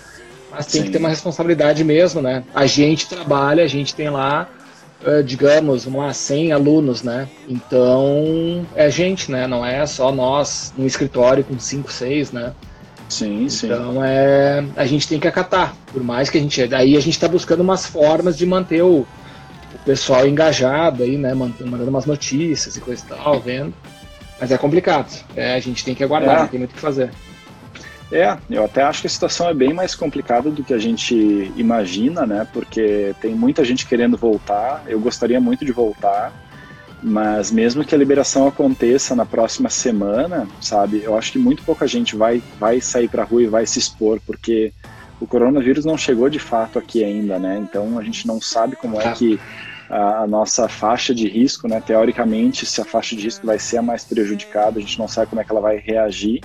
[0.51, 0.87] mas tem Sim.
[0.87, 2.43] que ter uma responsabilidade mesmo, né?
[2.55, 4.49] A gente trabalha, a gente tem lá,
[5.25, 7.29] digamos, vamos lá, 100 alunos, né?
[7.49, 9.47] Então, é gente, né?
[9.47, 12.53] Não é só nós no escritório com 5, 6, né?
[13.09, 13.67] Sim, sim.
[13.67, 16.67] Então, é, a gente tem que acatar, por mais que a gente...
[16.67, 21.35] Daí a gente está buscando umas formas de manter o, o pessoal engajado aí, né?
[21.35, 23.75] Mandando umas notícias e coisa e tal, vendo.
[24.41, 25.25] Mas é complicado.
[25.35, 26.41] É, a gente tem que aguardar, é.
[26.41, 27.11] não tem muito o que fazer.
[28.13, 31.53] É, eu até acho que a situação é bem mais complicada do que a gente
[31.57, 32.47] imagina, né?
[32.53, 34.83] Porque tem muita gente querendo voltar.
[34.89, 36.33] Eu gostaria muito de voltar,
[37.01, 41.03] mas mesmo que a liberação aconteça na próxima semana, sabe?
[41.05, 44.21] Eu acho que muito pouca gente vai, vai sair para rua e vai se expor,
[44.27, 44.73] porque
[45.21, 47.59] o coronavírus não chegou de fato aqui ainda, né?
[47.59, 49.39] Então a gente não sabe como é que
[49.89, 51.81] a, a nossa faixa de risco, né?
[51.81, 55.29] Teoricamente, se a faixa de risco vai ser a mais prejudicada, a gente não sabe
[55.29, 56.41] como é que ela vai reagir.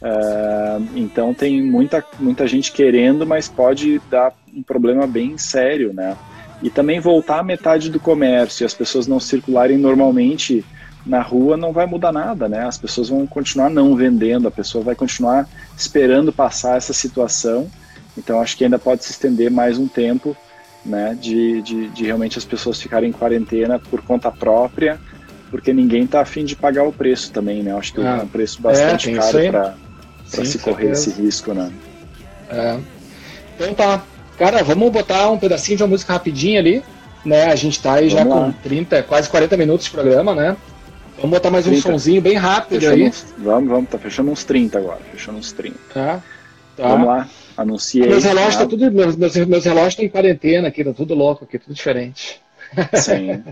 [0.00, 6.16] Uh, então tem muita, muita gente querendo, mas pode dar um problema bem sério, né?
[6.62, 10.64] E também voltar a metade do comércio e as pessoas não circularem normalmente
[11.04, 12.66] na rua não vai mudar nada, né?
[12.66, 17.70] As pessoas vão continuar não vendendo, a pessoa vai continuar esperando passar essa situação.
[18.16, 20.36] Então acho que ainda pode se estender mais um tempo,
[20.84, 21.16] né?
[21.18, 24.98] De, de, de realmente as pessoas ficarem em quarentena por conta própria,
[25.50, 27.74] porque ninguém está afim de pagar o preço também, né?
[27.74, 29.89] Acho que ah, é um preço bastante é, caro para
[30.30, 31.70] para se correr esse risco, né?
[32.50, 32.78] É.
[33.56, 34.04] Então tá.
[34.38, 36.82] Cara, vamos botar um pedacinho de uma música rapidinha ali,
[37.24, 37.46] né?
[37.46, 38.46] A gente tá aí vamos já lá.
[38.46, 40.56] com 30, quase 40 minutos de programa, né?
[41.16, 41.78] Vamos botar mais 30.
[41.78, 43.08] um sonzinho bem rápido fechando aí.
[43.08, 45.78] Uns, vamos, vamos, tá fechando uns 30 agora, fechando uns 30.
[45.92, 46.22] Tá.
[46.76, 46.88] tá.
[46.88, 48.08] Vamos lá, anunciei.
[48.08, 51.44] Meus relógios tá tudo, meus, meus, meus relógios estão em quarentena aqui, tá tudo louco
[51.44, 52.40] aqui, tudo diferente.
[52.94, 53.42] Sim.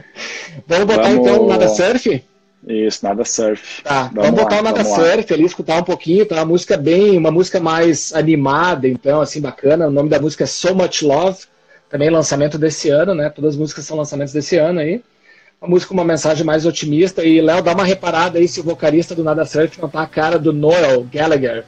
[0.66, 1.28] vamos botar vamos...
[1.28, 2.24] então Nada Surf?
[2.66, 3.82] Isso, Nada Surf.
[3.82, 5.36] Tá, vamos, vamos botar o Nada Surf lá.
[5.36, 6.36] ali, escutar um pouquinho, tá?
[6.36, 9.88] Uma música bem, uma música mais animada, então, assim, bacana.
[9.88, 11.44] O nome da música é So Much Love,
[11.88, 13.30] também lançamento desse ano, né?
[13.30, 15.02] Todas as músicas são lançamentos desse ano aí
[15.60, 17.22] uma música com uma mensagem mais otimista.
[17.22, 20.06] E, Léo, dá uma reparada aí se o vocalista do Nada Surf não tá a
[20.06, 21.64] cara do Noel Gallagher.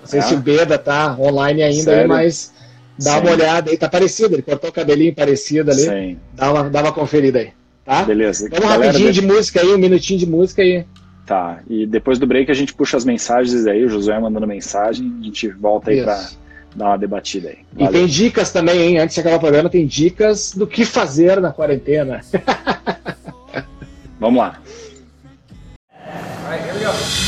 [0.00, 0.22] Não sei ah.
[0.22, 2.52] se o Beda tá online ainda aí, mas
[2.98, 3.20] dá Sim.
[3.20, 5.82] uma olhada aí, tá parecido, ele cortou o cabelinho parecido ali.
[5.82, 6.18] Sim.
[6.34, 7.52] Dá uma, dá uma conferida aí,
[7.88, 8.02] tá?
[8.02, 8.48] Beleza.
[8.50, 10.84] Vamos Galera, rapidinho de música aí, um minutinho de música aí.
[11.24, 15.14] Tá, e depois do break a gente puxa as mensagens aí, o Josué mandando mensagem,
[15.20, 16.04] a gente volta aí Isso.
[16.04, 16.28] pra
[16.76, 17.58] dar uma debatida aí.
[17.72, 17.90] Valeu.
[17.90, 18.98] E tem dicas também, hein?
[18.98, 22.20] Antes de acabar o programa, tem dicas do que fazer na quarentena.
[24.20, 24.60] Vamos lá.
[25.90, 27.27] Tá aí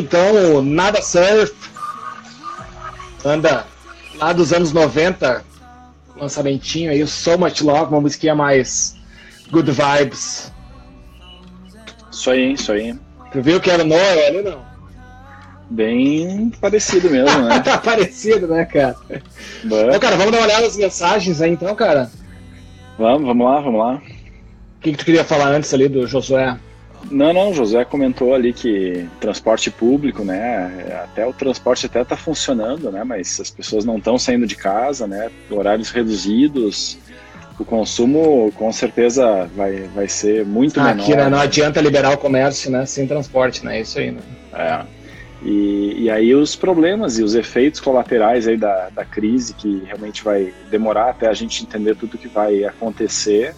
[0.00, 1.54] então, Nada Surf.
[3.24, 3.66] Anda
[4.18, 5.44] lá dos anos 90,
[6.16, 8.96] lançamentinho aí, o So Much Love, uma musiquinha mais
[9.50, 10.52] good vibes.
[12.10, 12.94] Isso aí, isso aí.
[13.32, 14.70] Tu viu que era Noel ali não?
[15.70, 17.60] Bem parecido mesmo, né?
[17.64, 18.96] tá parecido, né, cara?
[19.64, 22.10] Bom, cara, vamos dar uma olhada nas mensagens aí então, cara.
[22.98, 23.94] Vamos, vamos lá, vamos lá.
[23.94, 26.58] O que, que tu queria falar antes ali do Josué?
[27.10, 31.00] Não, não, o José comentou ali que transporte público, né?
[31.04, 33.04] Até o transporte até está funcionando, né?
[33.04, 35.30] Mas as pessoas não estão saindo de casa, né?
[35.50, 36.98] Horários reduzidos.
[37.58, 41.02] O consumo com certeza vai, vai ser muito ah, menor.
[41.02, 41.28] Aqui, né?
[41.28, 42.86] Não adianta liberar o comércio né?
[42.86, 43.80] sem transporte, né?
[43.80, 44.20] Isso aí, né?
[44.52, 45.00] É.
[45.42, 50.22] E, e aí os problemas e os efeitos colaterais aí da, da crise que realmente
[50.22, 53.54] vai demorar até a gente entender tudo que vai acontecer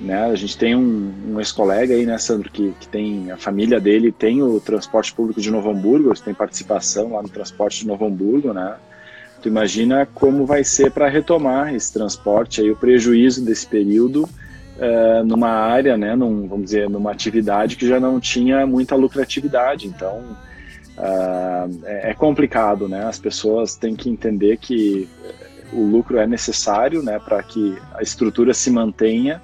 [0.00, 0.24] né?
[0.24, 4.10] A gente tem um, um ex-colega aí, né, Sandro, que, que tem a família dele
[4.12, 8.52] tem o transporte público de Novo Hamburgo, tem participação lá no transporte de Novo Hamburgo,
[8.52, 8.76] né?
[9.40, 15.24] Tu imagina como vai ser para retomar esse transporte aí, o prejuízo desse período uh,
[15.24, 19.86] numa área, né, num, vamos dizer, numa atividade que já não tinha muita lucratividade.
[19.86, 20.36] Então,
[20.96, 23.04] uh, é, é complicado, né?
[23.04, 25.08] As pessoas têm que entender que
[25.72, 29.42] o lucro é necessário, né, para que a estrutura se mantenha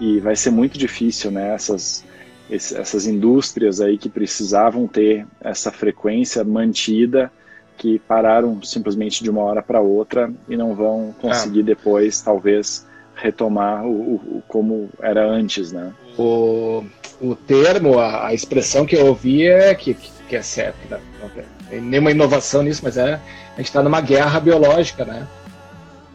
[0.00, 1.54] e vai ser muito difícil, né?
[1.54, 2.04] Essas,
[2.50, 7.30] essas indústrias aí que precisavam ter essa frequência mantida,
[7.76, 11.64] que pararam simplesmente de uma hora para outra e não vão conseguir ah.
[11.64, 15.92] depois, talvez, retomar o, o, como era antes, né?
[16.18, 16.82] O,
[17.20, 20.98] o termo, a, a expressão que eu ouvi é que, que é certo, né?
[21.20, 25.26] não tem nenhuma inovação nisso, mas é a gente está numa guerra biológica, né?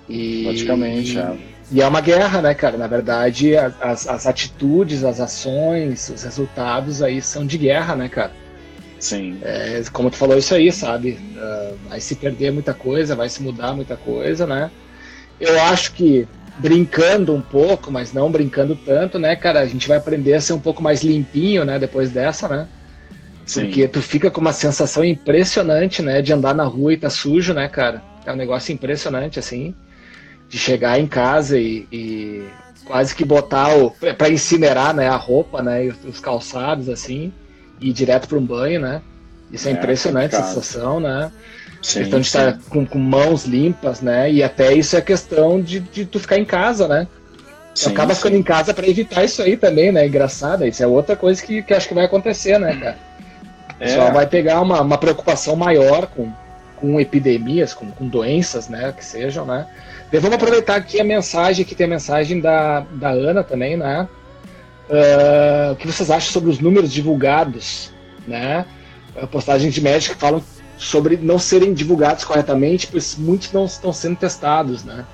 [0.09, 2.77] E, Praticamente, é e é uma guerra, né, cara?
[2.77, 8.31] Na verdade, as, as atitudes, as ações, os resultados aí são de guerra, né, cara?
[8.99, 9.39] Sim.
[9.41, 11.19] É, como tu falou isso aí, sabe?
[11.35, 14.69] Uh, vai se perder muita coisa, vai se mudar muita coisa, né?
[15.39, 16.27] Eu acho que
[16.59, 19.59] brincando um pouco, mas não brincando tanto, né, cara?
[19.59, 22.67] A gente vai aprender a ser um pouco mais limpinho, né, depois dessa, né?
[23.45, 23.65] Sim.
[23.65, 27.53] Porque tu fica com uma sensação impressionante, né, de andar na rua e tá sujo,
[27.53, 28.01] né, cara?
[28.25, 29.75] É um negócio impressionante, assim
[30.49, 32.47] de chegar em casa e, e
[32.85, 37.33] quase que botar o para incinerar né a roupa né e os calçados assim
[37.81, 39.01] e ir direto para um banho né.
[39.51, 41.31] Isso é, é impressionante essa sensação né.
[41.81, 42.37] Sim, questão de sim.
[42.37, 46.37] estar com, com, mãos limpas né e até isso é questão de, de tu ficar
[46.37, 47.07] em casa né.
[47.73, 51.15] Sim, acaba ficando em casa para evitar isso aí também né engraçado isso é outra
[51.15, 52.97] coisa que, que acho que vai acontecer né cara.
[53.79, 53.89] É.
[53.89, 56.31] só vai pegar uma, uma preocupação maior com
[56.77, 59.67] com epidemias com, com doenças né que sejam né
[60.15, 64.07] e vamos aproveitar aqui a mensagem, que tem a mensagem da, da Ana também, né?
[64.89, 67.91] Uh, o que vocês acham sobre os números divulgados,
[68.25, 68.65] né?
[69.29, 70.41] Postagens de médicos que falam
[70.77, 75.05] sobre não serem divulgados corretamente, pois muitos não estão sendo testados, né?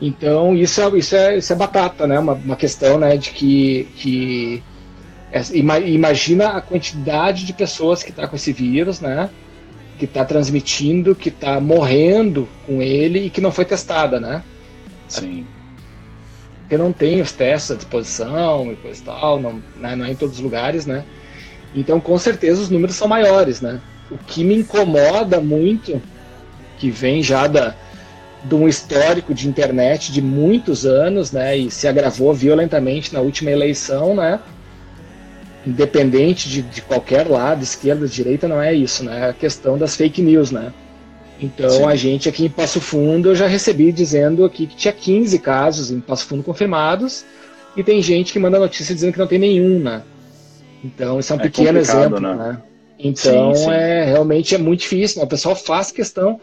[0.00, 2.18] Então isso é, isso é, isso é batata, né?
[2.18, 4.62] Uma, uma questão, né, de que, que
[5.30, 9.30] é, imagina a quantidade de pessoas que está com esse vírus, né?
[9.98, 14.42] Que está transmitindo, que está morrendo com ele e que não foi testada, né?
[15.08, 15.46] Sim.
[16.60, 19.94] Porque não tem os testes à disposição e coisa e tal, não, né?
[19.96, 21.04] não é em todos os lugares, né?
[21.74, 23.80] Então, com certeza, os números são maiores, né?
[24.10, 26.00] O que me incomoda muito,
[26.78, 27.74] que vem já da,
[28.42, 31.56] de um histórico de internet de muitos anos, né?
[31.56, 34.40] E se agravou violentamente na última eleição, né?
[35.66, 39.26] Independente de, de qualquer lado, esquerda, direita, não é isso, né?
[39.26, 40.72] É a questão das fake news, né?
[41.40, 41.84] Então Sim.
[41.84, 45.90] a gente aqui em Passo Fundo eu já recebi dizendo aqui que tinha 15 casos
[45.90, 47.24] em Passo Fundo confirmados
[47.76, 50.02] e tem gente que manda notícia dizendo que não tem nenhum, né?
[50.82, 52.34] Então isso é um é pequeno exemplo, né?
[52.34, 52.62] né?
[52.98, 53.70] Então sim, sim.
[53.70, 55.18] é realmente é muito difícil.
[55.18, 55.26] Né?
[55.26, 56.40] O pessoal faz questão.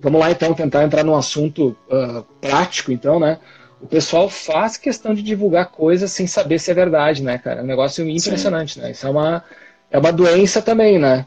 [0.00, 3.38] Vamos lá então tentar entrar num assunto uh, prático, então, né?
[3.80, 7.60] O pessoal faz questão de divulgar coisas sem saber se é verdade, né, cara?
[7.60, 8.80] É um negócio impressionante, sim.
[8.80, 8.90] né?
[8.90, 9.44] Isso é uma,
[9.90, 11.26] é uma doença também, né?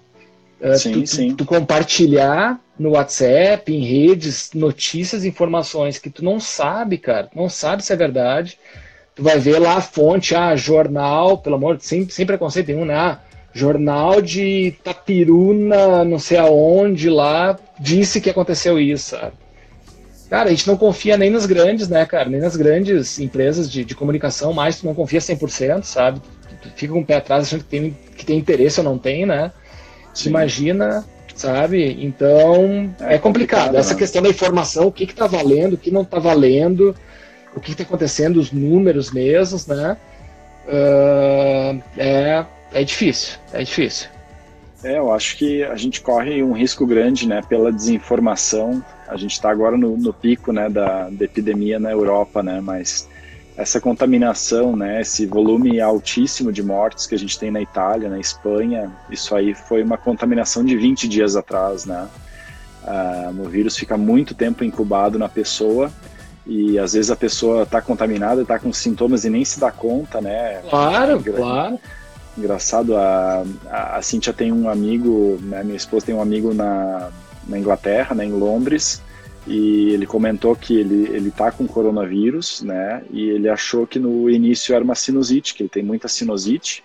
[0.59, 1.35] Uh, sim, tu, sim.
[1.35, 7.49] Tu, compartilhar no WhatsApp, em redes, notícias, informações que tu não sabe, cara, tu não
[7.49, 8.59] sabe se é verdade.
[9.15, 12.85] Tu vai ver lá a fonte, ah, jornal, pelo amor de sem, sem preconceito nenhum,
[12.85, 12.95] né?
[12.95, 13.19] Ah,
[13.53, 19.33] jornal de Tapiruna, não sei aonde lá, disse que aconteceu isso, sabe?
[20.31, 22.29] Cara, a gente não confia nem nas grandes, né, cara?
[22.29, 26.21] Nem nas grandes empresas de, de comunicação, mais tu não confia 100%, sabe?
[26.21, 28.97] Tu, tu fica com o pé atrás achando que tem, que tem interesse ou não
[28.97, 29.51] tem, né?
[30.13, 30.29] Sim.
[30.29, 31.03] Imagina,
[31.35, 31.97] sabe?
[32.01, 33.19] Então, é, é complicado.
[33.19, 33.75] complicado.
[33.75, 33.99] Essa né?
[33.99, 36.95] questão da informação, o que que tá valendo, o que não tá valendo,
[37.53, 39.97] o que que tá acontecendo, os números mesmos, né?
[40.65, 44.07] Uh, é, é difícil, é difícil.
[44.81, 48.83] É, eu acho que a gente corre um risco grande, né, pela desinformação.
[49.11, 53.09] A gente está agora no, no, pico, né, da, da, epidemia na Europa, né, mas
[53.57, 58.19] essa contaminação, né, esse volume altíssimo de mortes que a gente tem na Itália, na
[58.19, 62.07] Espanha, isso aí foi uma contaminação de 20 dias atrás, né.
[62.83, 65.91] Ah, o vírus fica muito tempo incubado na pessoa
[66.47, 70.19] e às vezes a pessoa está contaminada, está com sintomas e nem se dá conta,
[70.19, 70.61] né?
[70.69, 71.79] Claro, claro.
[72.37, 77.09] Engraçado, a, a, a Cintia tem um amigo, né, minha esposa tem um amigo na,
[77.47, 79.01] na Inglaterra, né, em Londres,
[79.47, 84.29] e ele comentou que ele, ele tá com coronavírus, né, e ele achou que no
[84.29, 86.83] início era uma sinusite, que ele tem muita sinusite,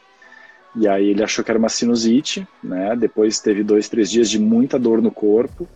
[0.74, 4.38] e aí ele achou que era uma sinusite, né, depois teve dois, três dias de
[4.38, 5.68] muita dor no corpo,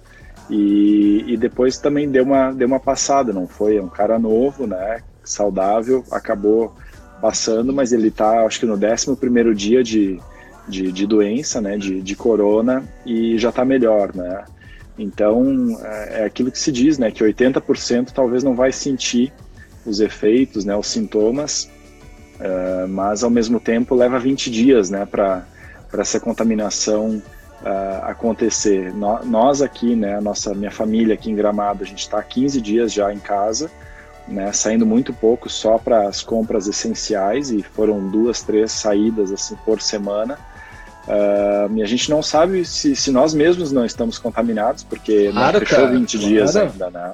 [0.48, 3.76] e, e depois também deu uma, deu uma passada, não foi?
[3.76, 6.74] É um cara novo, né, saudável, acabou
[7.20, 10.18] passando, mas ele está, acho que no 11 dia de,
[10.66, 14.44] de, de, doença, né, de, de corona, e já está melhor, né?
[15.00, 19.32] Então, é, é aquilo que se diz, né, que 80% talvez não vai sentir
[19.86, 21.70] os efeitos, né, os sintomas,
[22.38, 25.46] uh, mas ao mesmo tempo leva 20 dias, né, para
[25.94, 27.22] essa contaminação
[27.62, 28.92] uh, acontecer.
[28.92, 32.60] No, nós aqui, né, a nossa, minha família aqui em Gramado, a gente está 15
[32.60, 33.70] dias já em casa,
[34.28, 39.56] né, saindo muito pouco só para as compras essenciais e foram duas, três saídas assim
[39.64, 40.38] por semana.
[41.10, 45.58] Uh, e a gente não sabe se, se, nós mesmos não estamos contaminados, porque claro,
[45.58, 46.28] não fechou cara, 20 claro.
[46.28, 47.12] dias ainda, né?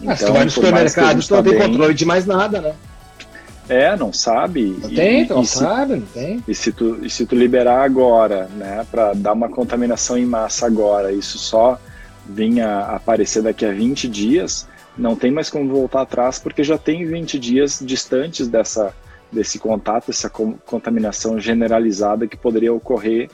[0.00, 2.60] Então, ah, se tu vai no supermercado, tu não tem bem, controle de mais nada,
[2.60, 2.74] né?
[3.68, 4.76] É, não sabe.
[4.82, 6.42] Não e, tem, não sabe, não tem.
[6.48, 10.66] E se tu, e se tu liberar agora, né, para dar uma contaminação em massa
[10.66, 11.78] agora, isso só
[12.26, 14.66] vinha aparecer daqui a 20 dias,
[14.98, 18.92] não tem mais como voltar atrás porque já tem 20 dias distantes dessa,
[19.32, 23.30] desse contato, essa contaminação generalizada que poderia ocorrer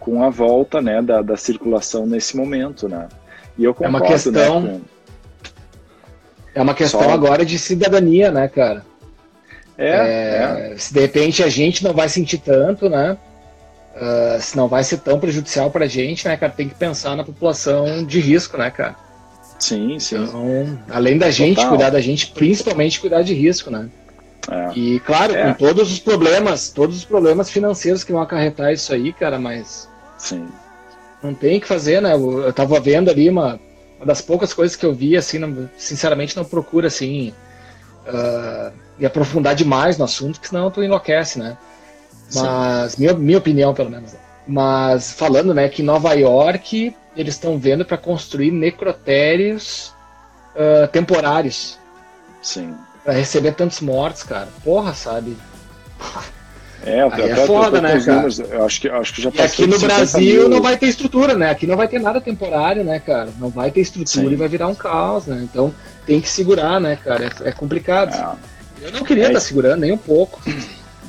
[0.00, 2.88] com a volta né, da, da circulação nesse momento.
[2.88, 3.08] Né?
[3.58, 4.80] E eu concordo, é uma questão, né, com...
[6.54, 7.10] é uma questão Só...
[7.10, 8.84] agora de cidadania, né, cara?
[9.76, 13.16] É, é, é, Se de repente a gente não vai sentir tanto, né?
[13.94, 16.52] Uh, se não vai ser tão prejudicial para a gente, né, cara?
[16.52, 18.96] Tem que pensar na população de risco, né, cara?
[19.58, 20.24] Sim, sim.
[20.24, 21.70] Então, além da gente Total.
[21.70, 23.88] cuidar da gente, principalmente cuidar de risco, né?
[24.50, 24.72] É.
[24.74, 25.44] E claro, é.
[25.44, 29.88] com todos os problemas, todos os problemas financeiros que vão acarretar isso aí, cara, mas.
[30.18, 30.48] Sim.
[31.22, 32.12] Não tem o que fazer, né?
[32.14, 33.60] Eu, eu tava vendo ali uma,
[33.96, 37.32] uma das poucas coisas que eu vi, assim, não, sinceramente não procura, assim,
[38.06, 41.56] uh, e aprofundar demais no assunto, porque senão tu enlouquece, né?
[42.34, 44.14] Mas, minha, minha opinião, pelo menos.
[44.46, 49.94] Mas falando, né, que Nova York eles estão vendo para construir necrotérios
[50.56, 51.78] uh, temporários.
[52.40, 52.74] Sim.
[53.04, 54.48] Para receber tantos mortos, cara.
[54.64, 55.36] Porra, sabe?
[56.84, 58.14] É, Aí é foda, né, cara?
[58.14, 60.48] Números, eu acho que, acho que já e aqui no Brasil mil...
[60.48, 61.50] não vai ter estrutura, né?
[61.50, 63.30] Aqui não vai ter nada temporário, né, cara?
[63.38, 64.32] Não vai ter estrutura Sim.
[64.32, 65.40] e vai virar um caos, né?
[65.42, 65.72] Então
[66.04, 67.24] tem que segurar, né, cara?
[67.24, 68.14] É, é complicado.
[68.14, 68.86] É.
[68.86, 70.42] Eu não queria estar é tá segurando nem um pouco.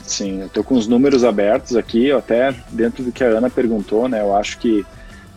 [0.03, 4.07] Sim, eu tô com os números abertos aqui, até dentro do que a Ana perguntou,
[4.07, 4.21] né?
[4.21, 4.85] Eu acho que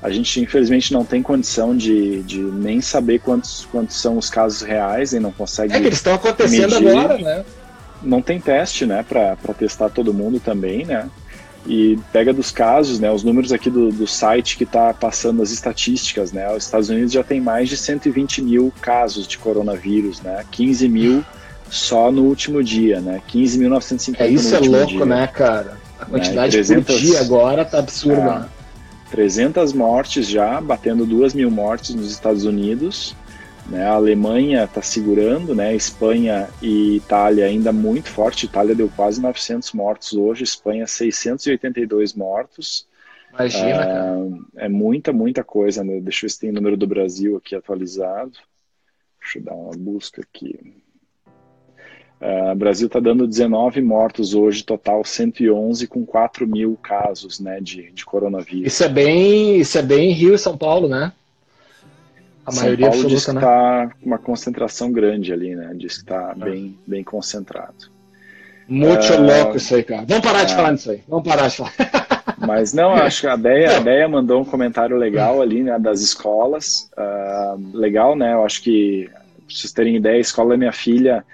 [0.06, 4.62] a gente infelizmente não tem condição de, de nem saber quantos, quantos são os casos
[4.62, 5.74] reais e não consegue.
[5.74, 6.96] É que eles estão acontecendo medir.
[6.96, 7.44] agora, né?
[8.04, 11.10] Não tem teste, né, para testar todo mundo também, né?
[11.66, 15.50] E pega dos casos, né, os números aqui do, do site que está passando as
[15.50, 16.48] estatísticas, né?
[16.54, 20.44] Os Estados Unidos já tem mais de 120 mil casos de coronavírus, né?
[20.52, 21.24] 15 mil
[21.68, 23.20] só no último dia, né?
[23.28, 25.04] 15.950 é, Isso é louco, dia.
[25.04, 25.78] né, cara?
[25.98, 26.62] A né, quantidade né?
[26.62, 26.94] 300...
[26.94, 28.48] por dia agora tá absurda.
[29.06, 29.22] É, né?
[29.22, 33.14] 300 mortes já, batendo 2 mil mortes nos Estados Unidos.
[33.68, 33.84] Né?
[33.84, 35.74] A Alemanha está segurando, né?
[35.74, 38.46] Espanha e Itália ainda muito forte.
[38.46, 42.86] Itália deu quase 900 mortos hoje, Espanha 682 mortos.
[43.32, 45.82] Imagina, ah, É muita, muita coisa.
[45.82, 46.00] Né?
[46.00, 48.32] Deixa eu ver se tem o número do Brasil aqui atualizado.
[49.20, 50.85] Deixa eu dar uma busca aqui.
[52.20, 57.60] Uh, o Brasil está dando 19 mortos hoje, total 111 com 4 mil casos né,
[57.60, 58.72] de, de coronavírus.
[58.72, 61.12] Isso é bem, isso é bem Rio e São Paulo, né?
[62.46, 63.92] A São maioria Paulo absoluta, diz que está né?
[64.02, 65.72] uma concentração grande ali, né?
[65.76, 66.44] Diz que está é.
[66.44, 67.90] bem, bem concentrado.
[68.66, 70.04] Muito uh, louco isso aí, cara.
[70.08, 71.02] Vamos parar de falar nisso aí.
[71.06, 71.72] Vamos parar de falar.
[72.38, 76.00] Mas não, acho que a Deia, a Deia mandou um comentário legal ali, né, das
[76.00, 76.90] escolas.
[76.96, 78.32] Uh, legal, né?
[78.32, 81.24] Eu acho que, pra vocês terem ideia, a escola da minha filha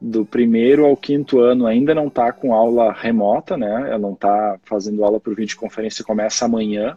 [0.00, 3.86] do primeiro ao quinto ano ainda não está com aula remota, né?
[3.88, 6.96] Ela não está fazendo aula por videoconferência, começa amanhã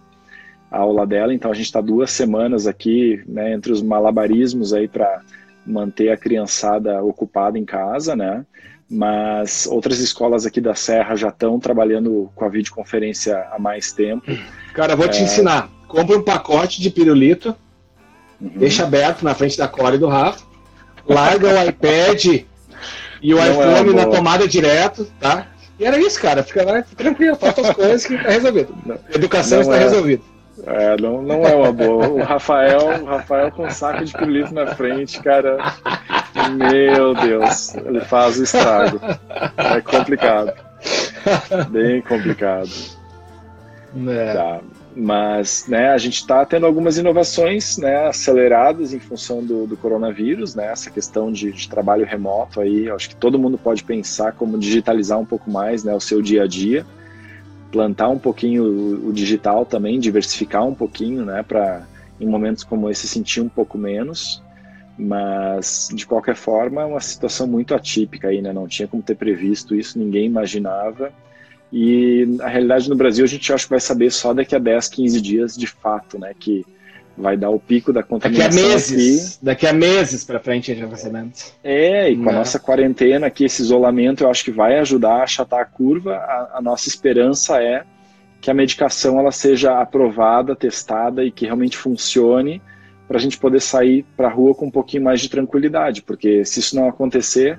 [0.71, 4.87] a aula dela, então a gente está duas semanas aqui, né, entre os malabarismos aí
[4.87, 5.21] para
[5.65, 8.45] manter a criançada ocupada em casa, né?
[8.89, 14.25] mas outras escolas aqui da Serra já estão trabalhando com a videoconferência há mais tempo.
[14.73, 15.23] Cara, vou te É.
[15.23, 15.69] ensinar.
[15.87, 17.55] Compra um pacote de pirulito,
[18.39, 18.49] Uhum.
[18.57, 20.43] deixa aberto na frente da Core e do Rafa,
[21.07, 22.43] larga o iPad
[23.23, 25.47] e o Não é iPhone uma na tomada direto, tá?
[25.79, 26.43] E era isso, cara.
[26.43, 28.75] Fica lá tranquilo, faça as coisas que tá resolvido.
[29.15, 29.79] Educação Não está é.
[29.79, 30.23] resolvida.
[30.65, 32.09] É, não, não é uma boa.
[32.09, 35.57] O Rafael, o Rafael com um saco de pirulito na frente, cara.
[36.51, 38.99] Meu Deus, ele faz o estrago.
[39.57, 40.53] É complicado.
[41.69, 42.69] Bem complicado.
[44.07, 44.33] É.
[44.33, 44.59] Tá.
[44.95, 50.53] Mas né, a gente está tendo algumas inovações né, aceleradas em função do, do coronavírus,
[50.53, 54.57] né, essa questão de, de trabalho remoto aí, acho que todo mundo pode pensar como
[54.57, 56.85] digitalizar um pouco mais né, o seu dia a dia,
[57.71, 61.87] plantar um pouquinho o, o digital também, diversificar um pouquinho, né, para
[62.21, 64.43] em momentos como esse sentir um pouco menos,
[64.95, 69.15] mas de qualquer forma é uma situação muito atípica aí, né, não tinha como ter
[69.15, 71.11] previsto isso, ninguém imaginava,
[71.75, 74.87] e a realidade no Brasil a gente acha que vai saber só daqui a 10,
[74.89, 76.31] 15 dias de fato, né?
[76.39, 76.63] Que
[77.17, 80.75] vai dar o pico da Daqui a contaminação meses, daqui a meses pra frente a
[80.75, 81.29] gente vai sabendo.
[81.29, 81.51] aqui.
[81.63, 82.37] É, e com a Né?
[82.37, 86.13] nossa quarentena aqui, esse isolamento, eu acho que vai ajudar a achatar a curva.
[86.13, 87.83] A, a nossa esperança é
[88.39, 92.61] que a medicação ela seja aprovada, testada e que realmente funcione
[93.07, 96.45] para a gente poder sair para a rua com um pouquinho mais de tranquilidade, porque
[96.45, 97.57] se isso não acontecer,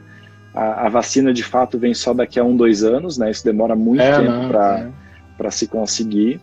[0.55, 3.31] a, a vacina de fato vem só daqui a um, dois anos, né?
[3.31, 5.51] Isso demora muito É, tempo para é.
[5.51, 6.41] se conseguir.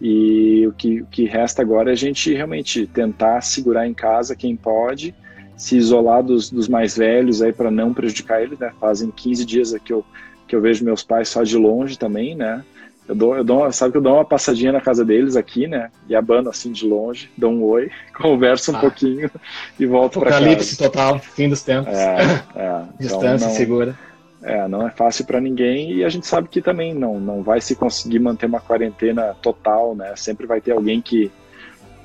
[0.00, 4.36] E o que, o que resta agora é a gente realmente tentar segurar em casa
[4.36, 5.14] quem pode,
[5.56, 8.70] se isolar dos, dos mais velhos aí para não prejudicar eles, né?
[8.78, 10.04] Fazem 15 dias que eu,
[10.46, 12.62] que eu vejo meus pais só de longe também, né?
[13.06, 15.90] Eu dou, eu dou, sabe que eu dou uma passadinha na casa deles aqui, né?
[16.08, 18.80] E abano assim de longe, dou um oi, converso um Ah.
[18.80, 19.30] pouquinho
[19.78, 20.90] e volto para Apocalipse casa.
[20.90, 21.92] total, fim dos tempos.
[21.92, 22.16] É,
[22.56, 22.82] é.
[22.98, 23.98] Então, Distância não- segura.
[24.42, 27.60] é, não é fácil para ninguém e a gente sabe que também não, não vai
[27.60, 30.14] se conseguir manter uma quarentena total, né?
[30.16, 31.30] Sempre vai ter alguém que,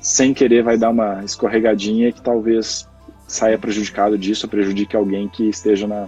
[0.01, 2.87] sem querer, vai dar uma escorregadinha que talvez
[3.25, 6.07] saia prejudicado disso prejudique alguém que esteja na,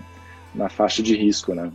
[0.53, 1.71] na faixa de risco, né?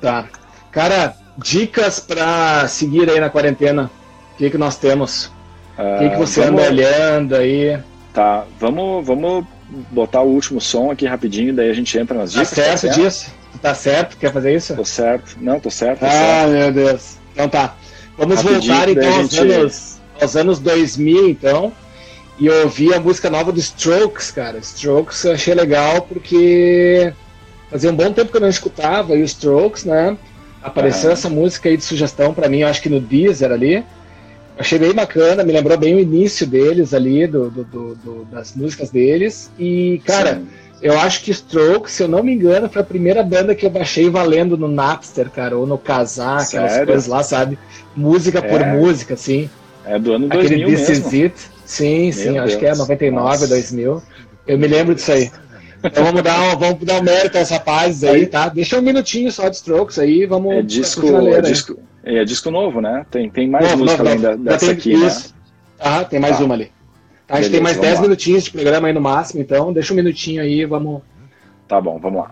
[0.00, 0.28] Tá.
[0.70, 3.90] Cara, dicas pra seguir aí na quarentena.
[4.34, 5.30] O que, que nós temos?
[5.78, 7.78] O que, que você Ah, vamos- anda olhando aí?
[8.12, 9.44] Tá, vamos, vamos
[9.90, 12.54] botar o último som aqui rapidinho, daí a gente entra nas Tá dicas.
[12.54, 12.94] certo certo?
[13.00, 13.32] disso?
[13.52, 14.16] Tu tá certo?
[14.16, 14.74] Quer fazer isso?
[14.76, 15.36] Tô certo.
[15.40, 16.50] Não, tô certo, tô Ah, certo.
[16.50, 17.16] meu Deus.
[17.32, 17.74] Então tá.
[18.16, 21.72] Vamos Rapidinho, voltar então aos, gente- anos, aos anos 2000, então.
[22.38, 24.58] E eu ouvi a música nova do Strokes, cara.
[24.58, 27.12] Strokes eu achei legal porque
[27.70, 30.16] fazia um bom tempo que eu não escutava e os Strokes, né?
[30.64, 31.12] Apareceu Aham.
[31.12, 33.84] essa música aí de sugestão pra mim, eu acho que no Deezer ali.
[34.58, 38.54] Achei bem bacana, me lembrou bem o início deles ali, do, do- do- do- das
[38.54, 39.50] músicas deles.
[39.58, 40.46] E, cara, Sim.
[40.80, 43.70] eu acho que Strokes, se eu não me engano, foi a primeira banda que eu
[43.70, 46.86] baixei valendo no Napster, cara, ou no Kazaa, aquelas Sério?
[46.86, 47.58] coisas lá, sabe?
[47.96, 48.72] Música por É.
[48.72, 49.50] música, assim.
[49.84, 51.08] é do ano Aquele 2000 This mesmo.
[51.08, 51.34] Is It.
[51.66, 52.78] Sim, sim, Meu acho que é Deus.
[52.78, 53.48] 99, Nossa.
[53.48, 54.02] 2000.
[54.46, 55.30] Eu me lembro disso aí.
[55.84, 58.48] Então vamos dar, um, vamos dar um mérito aos rapazes aí, Aí- tá?
[58.48, 62.80] Deixa um minutinho só de Strokes aí, vamos É disco, é disco, é disco novo,
[62.80, 63.04] né?
[63.10, 65.06] Tem, tem mais Novo, música novo, além dessa tem aqui, né?
[65.06, 65.34] isso.
[65.78, 66.44] Ah, tem mais Tá.
[66.44, 66.72] uma ali.
[67.28, 68.02] A gente Beleza, tem mais vamos 10 lá.
[68.02, 71.02] minutinhos de programa aí no máximo, então deixa um minutinho aí, vamos.
[71.68, 72.30] Tá bom, vamos lá.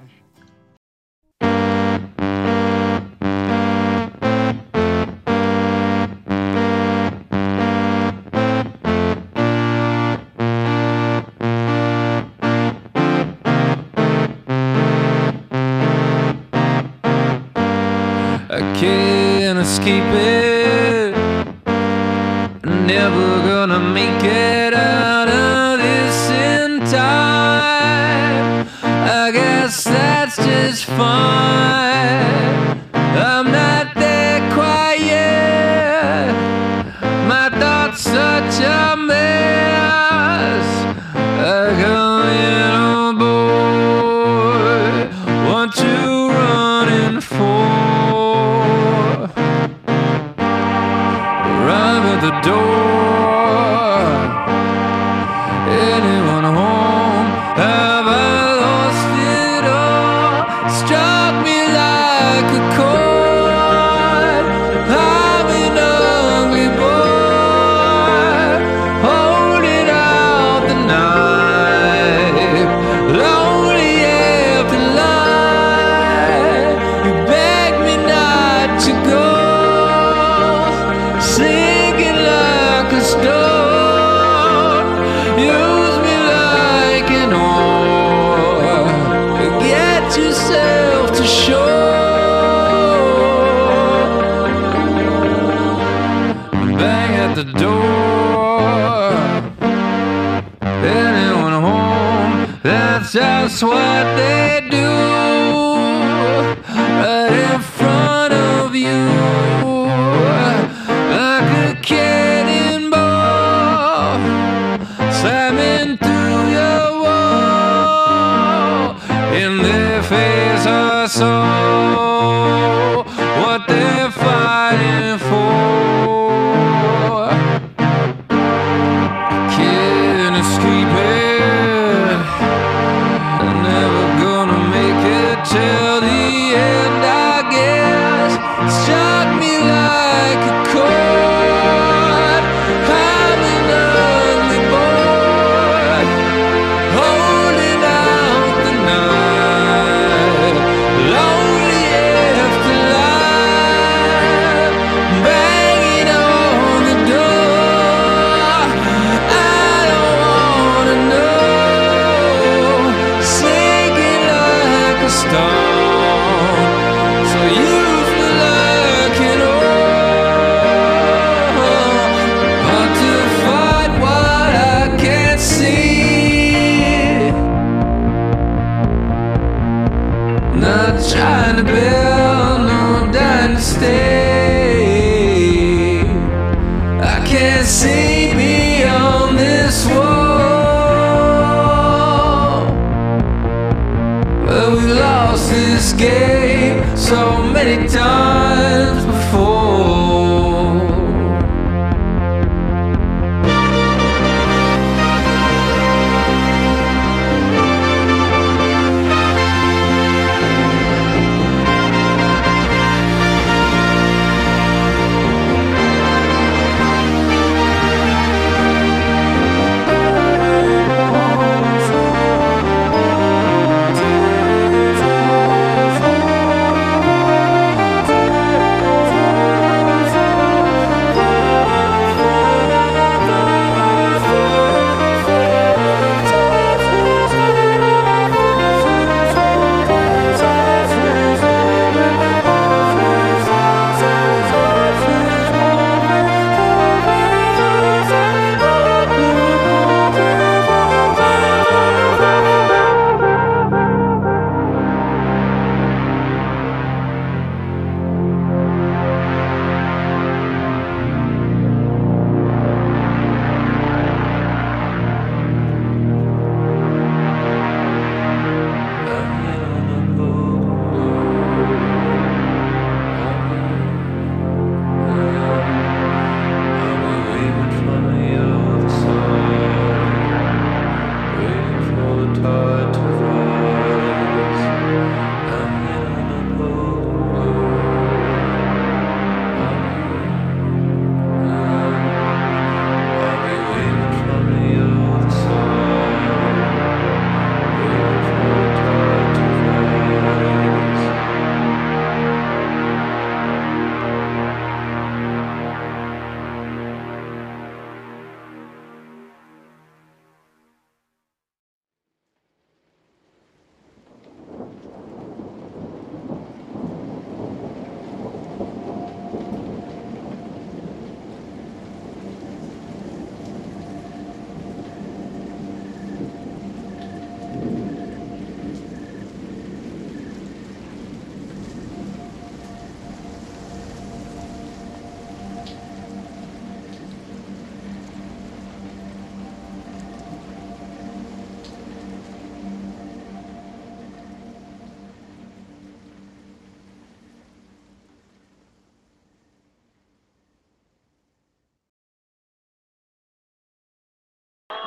[103.61, 104.92] What they do.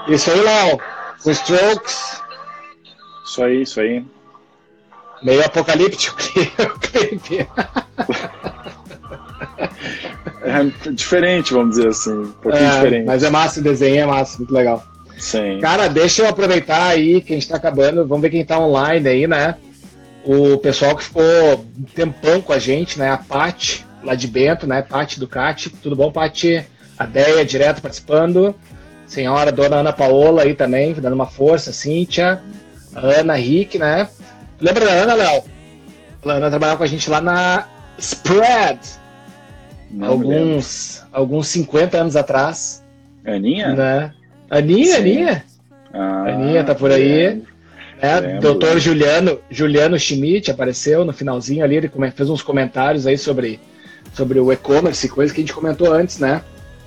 [0.07, 0.79] Isso aí, Léo.
[1.23, 2.21] Com Strokes,
[3.25, 4.05] Isso aí, isso aí.
[5.23, 7.47] meio apocalíptico o.
[10.43, 12.11] É diferente, vamos dizer assim.
[12.13, 13.05] Um pouquinho É, diferente.
[13.05, 14.83] mas é massa o desenho, é massa, muito legal.
[15.17, 15.59] Sim.
[15.59, 18.05] Cara, deixa eu aproveitar aí que a gente tá acabando.
[18.05, 19.55] Vamos ver quem tá online aí, né?
[20.23, 21.23] O pessoal que ficou
[21.77, 23.09] um tempão com a gente, né?
[23.09, 24.81] A Paty, lá de Bento, né?
[24.83, 25.69] Paty Ducati.
[25.69, 26.63] Tudo bom, Paty?
[26.97, 28.53] A Deia, direto participando.
[29.07, 31.71] Senhora Dona Ana Paola aí também, dando uma força.
[31.71, 32.41] Cíntia.
[32.95, 34.07] Ana Rick, né?
[34.59, 35.43] Lembra da Ana, Léo?
[36.25, 38.79] A Ana trabalhava com a gente lá na Spread.
[39.91, 42.83] Não alguns, alguns 50 anos atrás.
[43.25, 43.73] Aninha?
[43.73, 44.13] Né?
[44.49, 45.01] Aninha, Sim.
[45.01, 45.43] Aninha.
[45.93, 47.27] Ah, Aninha tá por aí.
[47.27, 47.47] lembro.
[48.01, 48.39] né?
[48.39, 48.79] Doutor.
[48.79, 53.59] Juliano, Juliano Schmidt apareceu no finalzinho ali, ele fez uns comentários aí sobre,
[54.13, 56.41] sobre o e-commerce, coisa que a gente comentou antes, né?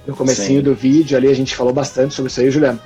[0.08, 0.62] No comecinho Sim.
[0.62, 2.80] do vídeo ali, a gente falou bastante sobre isso aí, Juliano.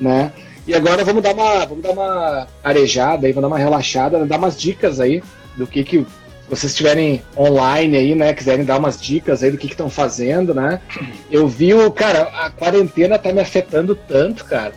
[0.00, 0.32] Né?
[0.66, 4.38] E agora vamos dar uma, vamos dar uma arejada aí, vamos dar uma relaxada, dar
[4.38, 5.22] umas dicas aí
[5.54, 6.06] do que que
[6.48, 10.80] vocês estiverem online aí, né, quiserem dar umas dicas aí do que estão fazendo, né?
[11.30, 14.72] Eu vi o, cara, a quarentena tá me afetando tanto, cara,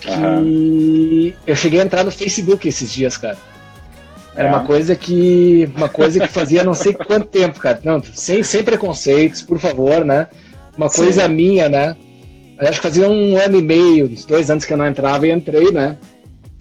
[0.00, 0.44] que Aham.
[1.46, 3.36] eu cheguei a entrar no Facebook esses dias, cara.
[4.34, 4.50] Era É.
[4.50, 7.78] uma coisa que uma coisa que fazia não sei quanto tempo, cara.
[7.84, 10.26] Não, sem, sem preconceitos, por favor, né?
[10.76, 11.02] Uma Sim.
[11.02, 11.96] coisa minha, né?
[12.58, 15.26] Eu Acho que fazia um ano e meio, uns dois anos que eu não entrava
[15.26, 15.96] e entrei, né?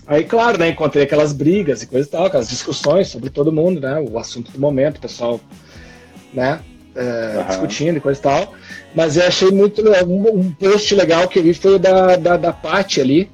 [0.07, 0.69] Aí, claro, né?
[0.69, 3.99] Encontrei aquelas brigas e coisa e tal, aquelas discussões sobre todo mundo, né?
[4.09, 5.39] O assunto do momento, o pessoal,
[6.33, 6.59] né?
[6.95, 8.53] é, discutindo e coisa e tal.
[8.93, 9.81] Mas eu achei muito.
[10.05, 13.31] Um, um post legal que eu vi foi da, da, da Paty ali,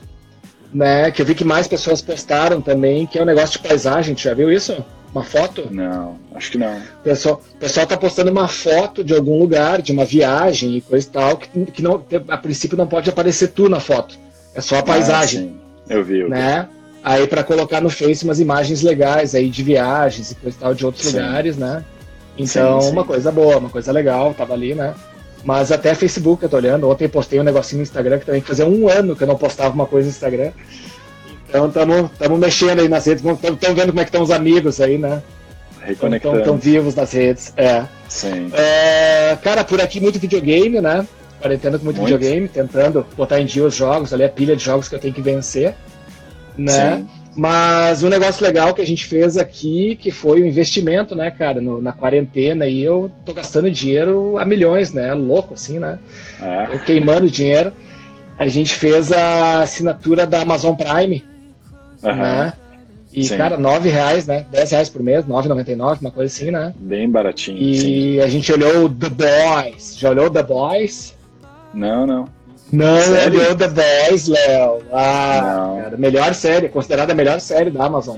[0.74, 1.12] né?
[1.12, 4.16] Que eu vi que mais pessoas postaram também, que é um negócio de paisagem.
[4.16, 4.86] Tu já viu isso?
[5.16, 5.70] Uma foto?
[5.72, 6.78] Não, acho que não.
[6.78, 10.82] O pessoal, o pessoal tá postando uma foto de algum lugar, de uma viagem e
[10.82, 14.18] coisa e tal, que, que não, a princípio não pode aparecer tu na foto.
[14.54, 15.56] É só a paisagem,
[15.90, 15.94] Ah.
[15.94, 16.20] Eu vi.
[16.20, 16.32] Eu vi.
[16.32, 16.68] né?
[17.02, 20.74] Aí para colocar no Face umas imagens legais aí de viagens e coisa e tal
[20.74, 21.14] de outros Sim.
[21.22, 21.86] lugares, né?
[22.38, 22.92] Então, Sim, sim.
[22.94, 24.94] uma coisa boa, uma coisa legal, tava ali, né?
[25.46, 26.90] Mas até Facebook eu tô olhando.
[26.90, 29.74] Ontem postei um negocinho no Instagram que também fazia um ano que eu não postava
[29.74, 30.52] uma coisa no Instagram.
[31.58, 33.40] Então estamos mexendo aí nas redes, estamos
[33.76, 35.22] vendo como é que estão os amigos aí, né?
[35.82, 36.40] Reconectando.
[36.40, 37.54] Estão vivos nas redes.
[37.56, 37.84] É.
[38.10, 38.50] Sim.
[38.54, 41.06] É, cara, por aqui muito videogame, né?
[41.40, 42.14] Quarentena com muito, Muito.
[42.18, 45.14] videogame, tentando botar em dia os jogos, ali a pilha de jogos que eu tenho
[45.14, 45.76] que vencer,
[46.58, 46.98] né?
[46.98, 47.08] Sim.
[47.38, 51.60] Mas um negócio legal que a gente fez aqui, que foi o investimento, né, cara,
[51.60, 55.14] no- na quarentena, e eu tô gastando dinheiro a milhões, né?
[55.14, 56.00] Louco, assim, né?
[56.42, 56.70] É.
[56.74, 57.74] Eu queimando dinheiro.
[58.40, 61.24] A gente fez a assinatura da Amazon Prime,
[62.10, 62.46] Aham.
[62.46, 62.54] né?
[63.14, 63.38] E, Sim.
[63.38, 64.46] cara, nove reais, né?
[64.52, 66.74] 10 reais por mês, 9,99, uma coisa assim, né?
[66.78, 67.58] Bem baratinho.
[67.58, 67.88] Sim.
[67.88, 69.98] E a gente olhou o The Boys.
[69.98, 71.14] Já olhou The Boys?
[71.74, 72.28] Não, não.
[72.74, 73.40] Não Sério?
[73.40, 74.80] olhou The Boys, Léo.
[74.92, 78.18] Ah, cara, melhor série, considerada a melhor série da Amazon.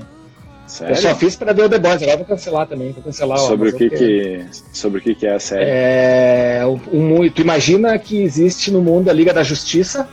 [0.66, 0.96] Sério?
[0.96, 3.68] Eu só fiz pra ver o The Boys, agora vou cancelar também, vou cancelar Sobre
[3.70, 5.64] o que que sobre o que que é a série?
[5.66, 6.62] É,
[6.92, 10.08] um- tu imagina que existe no mundo a Liga da Justiça,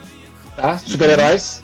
[0.55, 0.77] tá?
[0.77, 1.63] Super-heróis.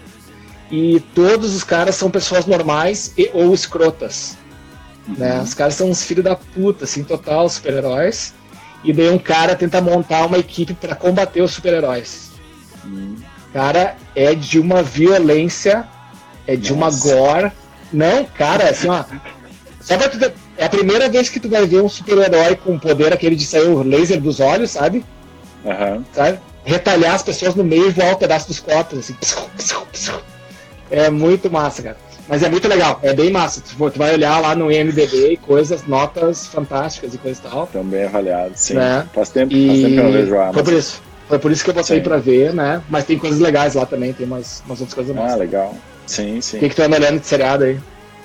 [0.72, 4.38] E todos os caras são pessoas normais e, ou escrotas.
[5.07, 5.36] Né?
[5.38, 5.43] Uhum.
[5.43, 8.34] Os caras são uns filhos da puta, assim, total, super-heróis.
[8.84, 12.32] E daí um cara tenta montar uma equipe pra combater os super-heróis.
[12.86, 13.15] Hum.
[13.53, 15.86] Cara, é de uma violência,
[16.47, 17.07] é de Nossa.
[17.09, 17.51] uma gore.
[17.91, 19.03] Não, cara, assim, ó.
[19.82, 22.78] Só pra tu ter- É a primeira vez que tu vai ver um super-herói com
[22.80, 25.03] poder aquele de sair o laser dos olhos, sabe?
[25.65, 26.05] Aham.
[26.13, 26.39] sabe?
[26.63, 29.13] Retalhar as pessoas no meio e voar o pedaço dos corpos, assim.
[29.15, 30.13] psiu, psiu, psiu.
[30.91, 31.97] É muito massa, cara.
[32.27, 33.61] Mas é muito legal, é bem massa.
[33.61, 37.63] Tu, tu vai olhar lá no IMDB e coisas, notas fantásticas e coisa e tal.
[37.63, 38.73] Estão bem avaliados, sim.
[38.75, 39.07] Né?
[39.13, 40.77] Faz tempo, faz tempo E que eu não vejo a foi por Amazon.
[40.79, 41.01] isso.
[41.27, 42.03] Foi por isso que eu botei Sim.
[42.03, 42.81] pra ver, né?
[42.89, 45.39] Mas tem coisas legais lá também, tem umas, umas outras coisas Ah, massas.
[45.39, 45.73] legal.
[46.05, 46.57] Sim, sim.
[46.57, 47.79] O que, que tu anda olhando de seriado aí?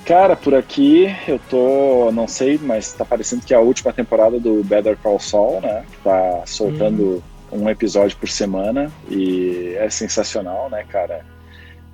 [0.04, 4.40] Cara, por aqui eu tô, não sei, mas tá parecendo que é a última temporada
[4.40, 5.84] do Better Call Saul, né?
[5.90, 11.24] Que tá soltando um episódio por semana e é sensacional, né, cara?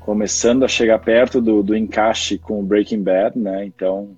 [0.05, 3.65] Começando a chegar perto do, do encaixe com o Breaking Bad, né?
[3.65, 4.11] Então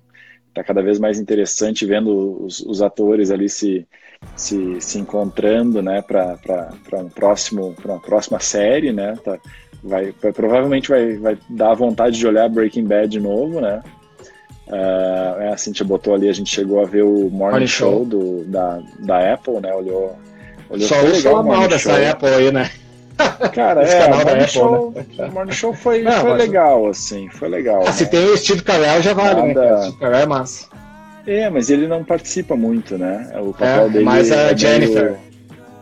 [0.53, 3.85] tá cada vez mais interessante vendo os, os atores ali se,
[4.35, 6.37] se, se encontrando, né, para
[6.93, 9.15] um próximo, para uma próxima série, né?
[9.23, 9.37] Tá,
[9.83, 13.83] vai, vai- provavelmente vai, vai dar vontade de olhar Breaking Bad de novo, né?
[14.67, 18.05] É, a Cintia botou ali, a gente chegou a ver o Morning Morning Show, Show.
[18.05, 19.71] do, da, da Apple, né?
[19.73, 20.17] Olhou,
[20.69, 22.09] olhou Só legal falar o mal dessa.
[22.11, 22.71] Apple aí, né?
[23.53, 25.05] Cara, Esse é, canal o Morning Show, né?
[25.27, 27.83] o Morning Show foi, Não, foi legal, assim, foi legal.
[27.87, 28.09] Ah, se né?
[28.09, 29.53] tem o Steve Carell já vale, né?
[29.53, 29.81] Nada- cara?
[29.83, 30.65] Steve Carell é massa.
[31.27, 33.31] É, mas ele não participa muito, né?
[33.41, 35.15] O papel É, dele mas a é meio- Jennifer.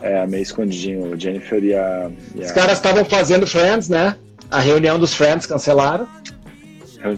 [0.01, 1.13] é, meio escondidinho.
[1.13, 2.09] O Jennifer e a.
[2.35, 4.15] E Os a- caras estavam fazendo Friends, né?
[4.51, 6.07] A reunião dos Friends cancelaram.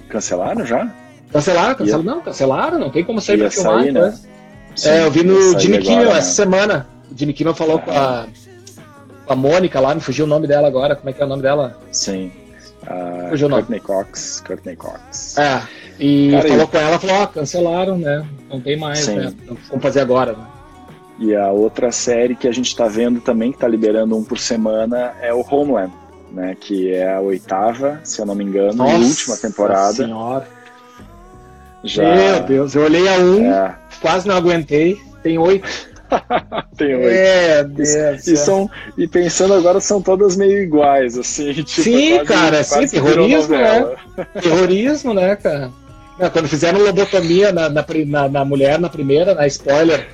[0.10, 0.92] Cancelaram já?
[1.32, 2.04] Cancelaram, cancelaram.
[2.04, 3.82] Não, cancelaram, não tem como sair pra filmar.
[3.82, 4.00] sair, né?
[4.00, 4.90] coisa.
[4.90, 6.18] É, eu vi no Jimmy agora, Kimmel né?
[6.20, 6.88] essa semana.
[7.12, 8.32] O Jimmy Kimmel falou com a, com
[9.28, 10.96] a Mônica lá, me fugiu o nome dela agora.
[10.96, 11.80] Como é que é o nome dela?
[11.92, 12.32] Sim.
[12.88, 13.64] A Fugiu o nome.
[13.64, 14.44] Courtney Cox.
[14.46, 15.38] Courtney Cox.
[15.38, 15.62] É.
[16.00, 18.26] E Cara, falou e- com ela, falou, ó, cancelaram, né?
[18.50, 19.16] Não tem mais, Sim.
[19.16, 19.34] né?
[19.70, 20.46] Vamos fazer agora, né?
[21.18, 24.38] E a outra série que a gente tá vendo também, que tá liberando um por
[24.38, 25.92] semana, é o Homeland,
[26.32, 26.56] né?
[26.60, 29.94] Que é a oitava, se eu não me engano, e última temporada.
[29.94, 30.48] Senhora.
[31.84, 34.98] Já, Meu Deus, eu olhei a um, É, quase não aguentei.
[35.24, 35.68] Tem oito.
[36.78, 37.08] tem oito.
[37.08, 38.28] É, Deus.
[38.28, 41.54] E, são, e pensando agora, são todas meio iguais, assim.
[41.64, 43.96] Tipo, sim, quase, cara, quase sim, terrorismo, né?
[44.42, 45.72] Terrorismo, né, cara?
[46.18, 50.08] Não, quando fizeram lobotomia na, na, na- na mulher na primeira, na spoiler,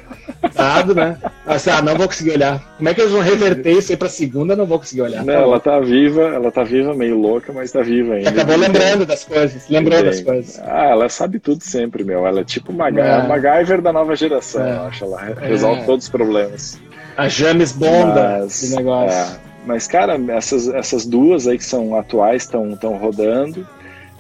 [0.53, 1.17] dado, né?
[1.45, 2.59] Assim, ah, não vou conseguir olhar.
[2.77, 4.55] Como é que eles vão reverter isso aí pra segunda?
[4.55, 5.23] Não vou conseguir olhar.
[5.23, 8.29] Não, ela tá viva, ela tá viva, meio louca, mas tá viva ainda.
[8.29, 10.59] Acabou lembrando das coisas, lembrou das coisas.
[10.65, 12.25] Ah, ela sabe tudo sempre, meu.
[12.25, 13.27] Ela é tipo uma É.
[13.27, 14.75] MacGyver da nova geração, É.
[14.75, 15.03] eu acho.
[15.05, 15.85] Ela re- resolve É.
[15.85, 16.79] todos os problemas.
[17.17, 19.17] A James Bonda Mas, do negócio.
[19.17, 19.27] é,
[19.65, 23.67] mas, cara, essas, essas duas aí que são atuais estão rodando.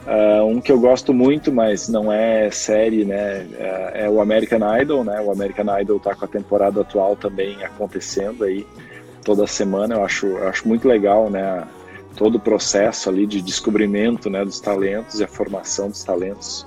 [0.05, 3.47] Ah, um que eu gosto muito, mas não é série, né?
[3.57, 5.21] É, é o American Idol, né?
[5.21, 8.65] O American Idol tá com a temporada atual também acontecendo aí
[9.23, 9.95] toda semana.
[9.95, 11.67] Eu acho, eu acho muito legal, né?
[12.15, 14.43] Todo o processo ali de descobrimento, né?
[14.43, 16.65] Dos talentos e a formação dos talentos.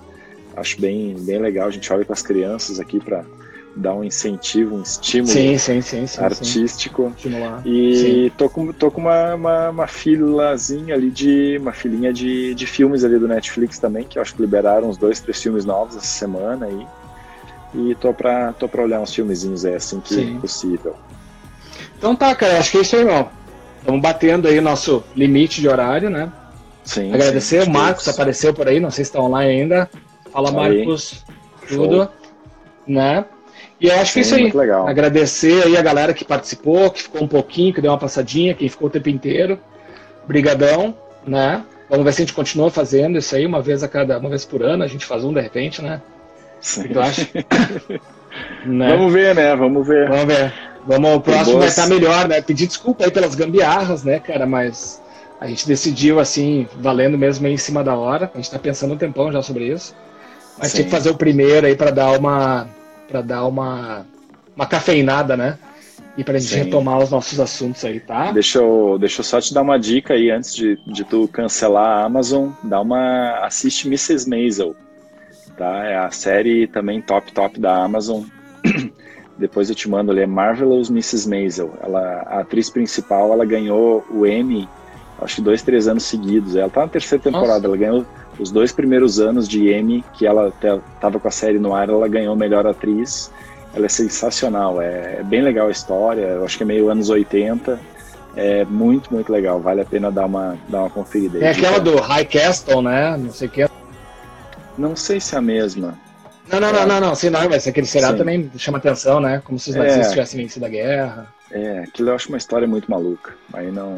[0.57, 1.66] Acho bem, bem legal.
[1.66, 3.24] A gente olha para as crianças aqui para
[3.77, 7.12] dar um incentivo, um estímulo Sim, sim, sim, artístico.
[7.64, 11.59] E tô com, tô com uma, uma, uma filazinha ali de.
[11.61, 14.97] uma filinha de, de filmes ali do Netflix também, que eu acho que liberaram uns
[14.97, 16.87] dois, três filmes novos essa semana aí.
[17.75, 20.95] E tô pra, tô pra olhar uns filmezinhos aí assim que possível.
[21.99, 23.29] Então tá, cara, acho que é isso aí, irmão.
[23.81, 26.33] Estamos batendo aí nosso limite de horário, né?
[26.85, 27.12] Sim.
[27.12, 29.91] Agradecer, o Marcos apareceu por aí, não sei se está online ainda.
[30.31, 30.79] Fala, Aí.
[30.79, 31.25] Marcos,
[31.66, 31.89] Show.
[31.89, 32.09] tudo.
[32.87, 33.25] Né?
[33.85, 34.41] E eu acho que é isso aí.
[34.41, 34.89] muito legal.
[34.89, 38.66] Agradecer aí a galera que participou, que ficou um pouquinho, que deu uma passadinha, quem
[38.66, 39.59] ficou o tempo inteiro.
[40.26, 41.62] Brigadão, né?
[41.91, 44.43] Vamos ver se a gente continua fazendo isso aí, uma vez a cada, uma vez
[44.47, 46.01] por ano, a gente faz um de repente, né?
[46.61, 46.80] Sim.
[46.80, 47.28] O que tu acha?
[48.66, 48.89] Né?
[48.89, 49.55] Vamos ver, né?
[49.55, 50.09] Vamos ver.
[50.09, 50.53] Vamos ver.
[50.85, 52.41] Vamos, o próximo vai estar melhor, né?
[52.41, 54.45] Pedir desculpa aí pelas gambiarras, né, cara?
[54.45, 55.01] Mas
[55.41, 58.28] a gente decidiu, assim, valendo mesmo aí em cima da hora.
[58.35, 59.95] A gente tá pensando um tempão já sobre isso.
[60.59, 60.78] Mas Sim.
[60.78, 62.66] tinha que fazer o primeiro aí para dar uma.
[63.09, 64.07] Para dar uma.
[64.57, 65.59] uma cafeinada, né?
[66.16, 66.62] E pra gente Sim.
[66.64, 68.30] retomar os nossos assuntos aí, tá?
[68.30, 71.98] Deixa eu, deixa eu só te dar uma dica aí antes de, de tu cancelar
[71.98, 74.28] a Amazon, dá uma assiste Mrs.
[74.28, 74.76] Maisel,
[75.57, 75.84] tá?
[75.84, 78.22] É a série também top top da Amazon.
[79.36, 81.28] Depois eu te mando ali, é Marvelous Mrs.
[81.28, 81.74] Maisel.
[81.82, 84.68] Ela, a atriz principal, ela ganhou o Emmy,
[85.20, 86.55] acho que dois, três anos seguidos.
[86.55, 87.66] Ela tá na terceira temporada, Nossa.
[87.66, 88.07] ela ganhou
[88.39, 91.89] os dois primeiros anos de Emmy que ela te- tava com a série no ar,
[91.89, 93.30] ela ganhou melhor atriz.
[93.74, 97.11] Ela é sensacional, é, é bem legal a história, eu acho que é meio anos
[97.11, 97.78] 80.
[98.37, 101.37] É muito, muito legal, vale a pena dar uma, dar uma conferida.
[101.37, 101.41] aí.
[101.41, 103.16] Tem aquela do High Castle, né?
[103.16, 103.66] Não sei o que.
[104.76, 105.97] Não sei se é a mesma.
[106.51, 108.01] Não, não, não, não, não, sim, não, mas aquele Sim.
[108.01, 109.41] também chama atenção, né?
[109.45, 109.78] Como se os É.
[109.78, 111.26] nazistas tivessem vencido a guerra.
[111.51, 113.32] É, aquilo eu acho uma história muito maluca.
[113.53, 113.97] Aí não.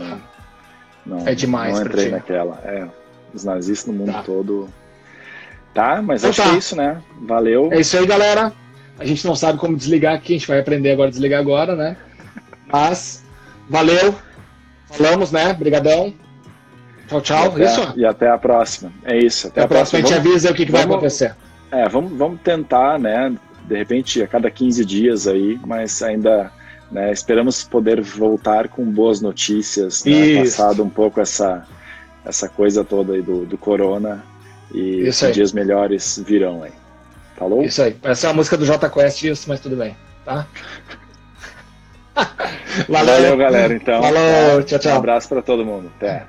[1.04, 2.10] não É demais Não entrei ti.
[2.12, 2.60] naquela.
[2.64, 2.86] É,
[3.36, 4.22] os nazistas no mundo Tá.
[4.22, 4.68] todo.
[5.74, 6.48] Tá, mas Então acho tá.
[6.48, 7.02] que é isso, né?
[7.22, 7.68] Valeu.
[7.72, 8.52] É isso aí, galera.
[8.98, 11.76] A gente não sabe como desligar aqui, a gente vai aprender agora a desligar agora,
[11.76, 11.96] né?
[12.72, 13.22] Mas,
[13.68, 14.14] valeu.
[14.90, 15.52] Falamos, né?
[15.52, 16.14] Brigadão.
[17.08, 17.44] Tchau, tchau.
[17.58, 17.92] E até, Isso?
[17.96, 18.90] E até a próxima.
[19.04, 19.48] É isso.
[19.48, 21.34] Até a próxima, a gente Vamos- avisa o que, que vai vamos- acontecer.
[21.70, 23.34] É, vamos, vamos tentar, né?
[23.68, 26.50] De repente, a cada 15 dias aí, mas ainda
[26.90, 31.64] né, esperamos poder voltar com boas notícias, né, passado um pouco essa,
[32.26, 34.24] essa coisa toda aí do, do corona
[34.74, 36.72] e dias melhores virão aí.
[37.36, 37.62] Falou?
[37.62, 37.92] Isso aí.
[37.94, 40.46] Parece uma música do J Quest isso, mas tudo bem, tá?
[42.88, 44.02] Valeu, galera, então.
[44.02, 44.96] Falou, tchau, Um tchau.
[44.96, 45.90] abraço para todo mundo.
[45.96, 46.26] Até.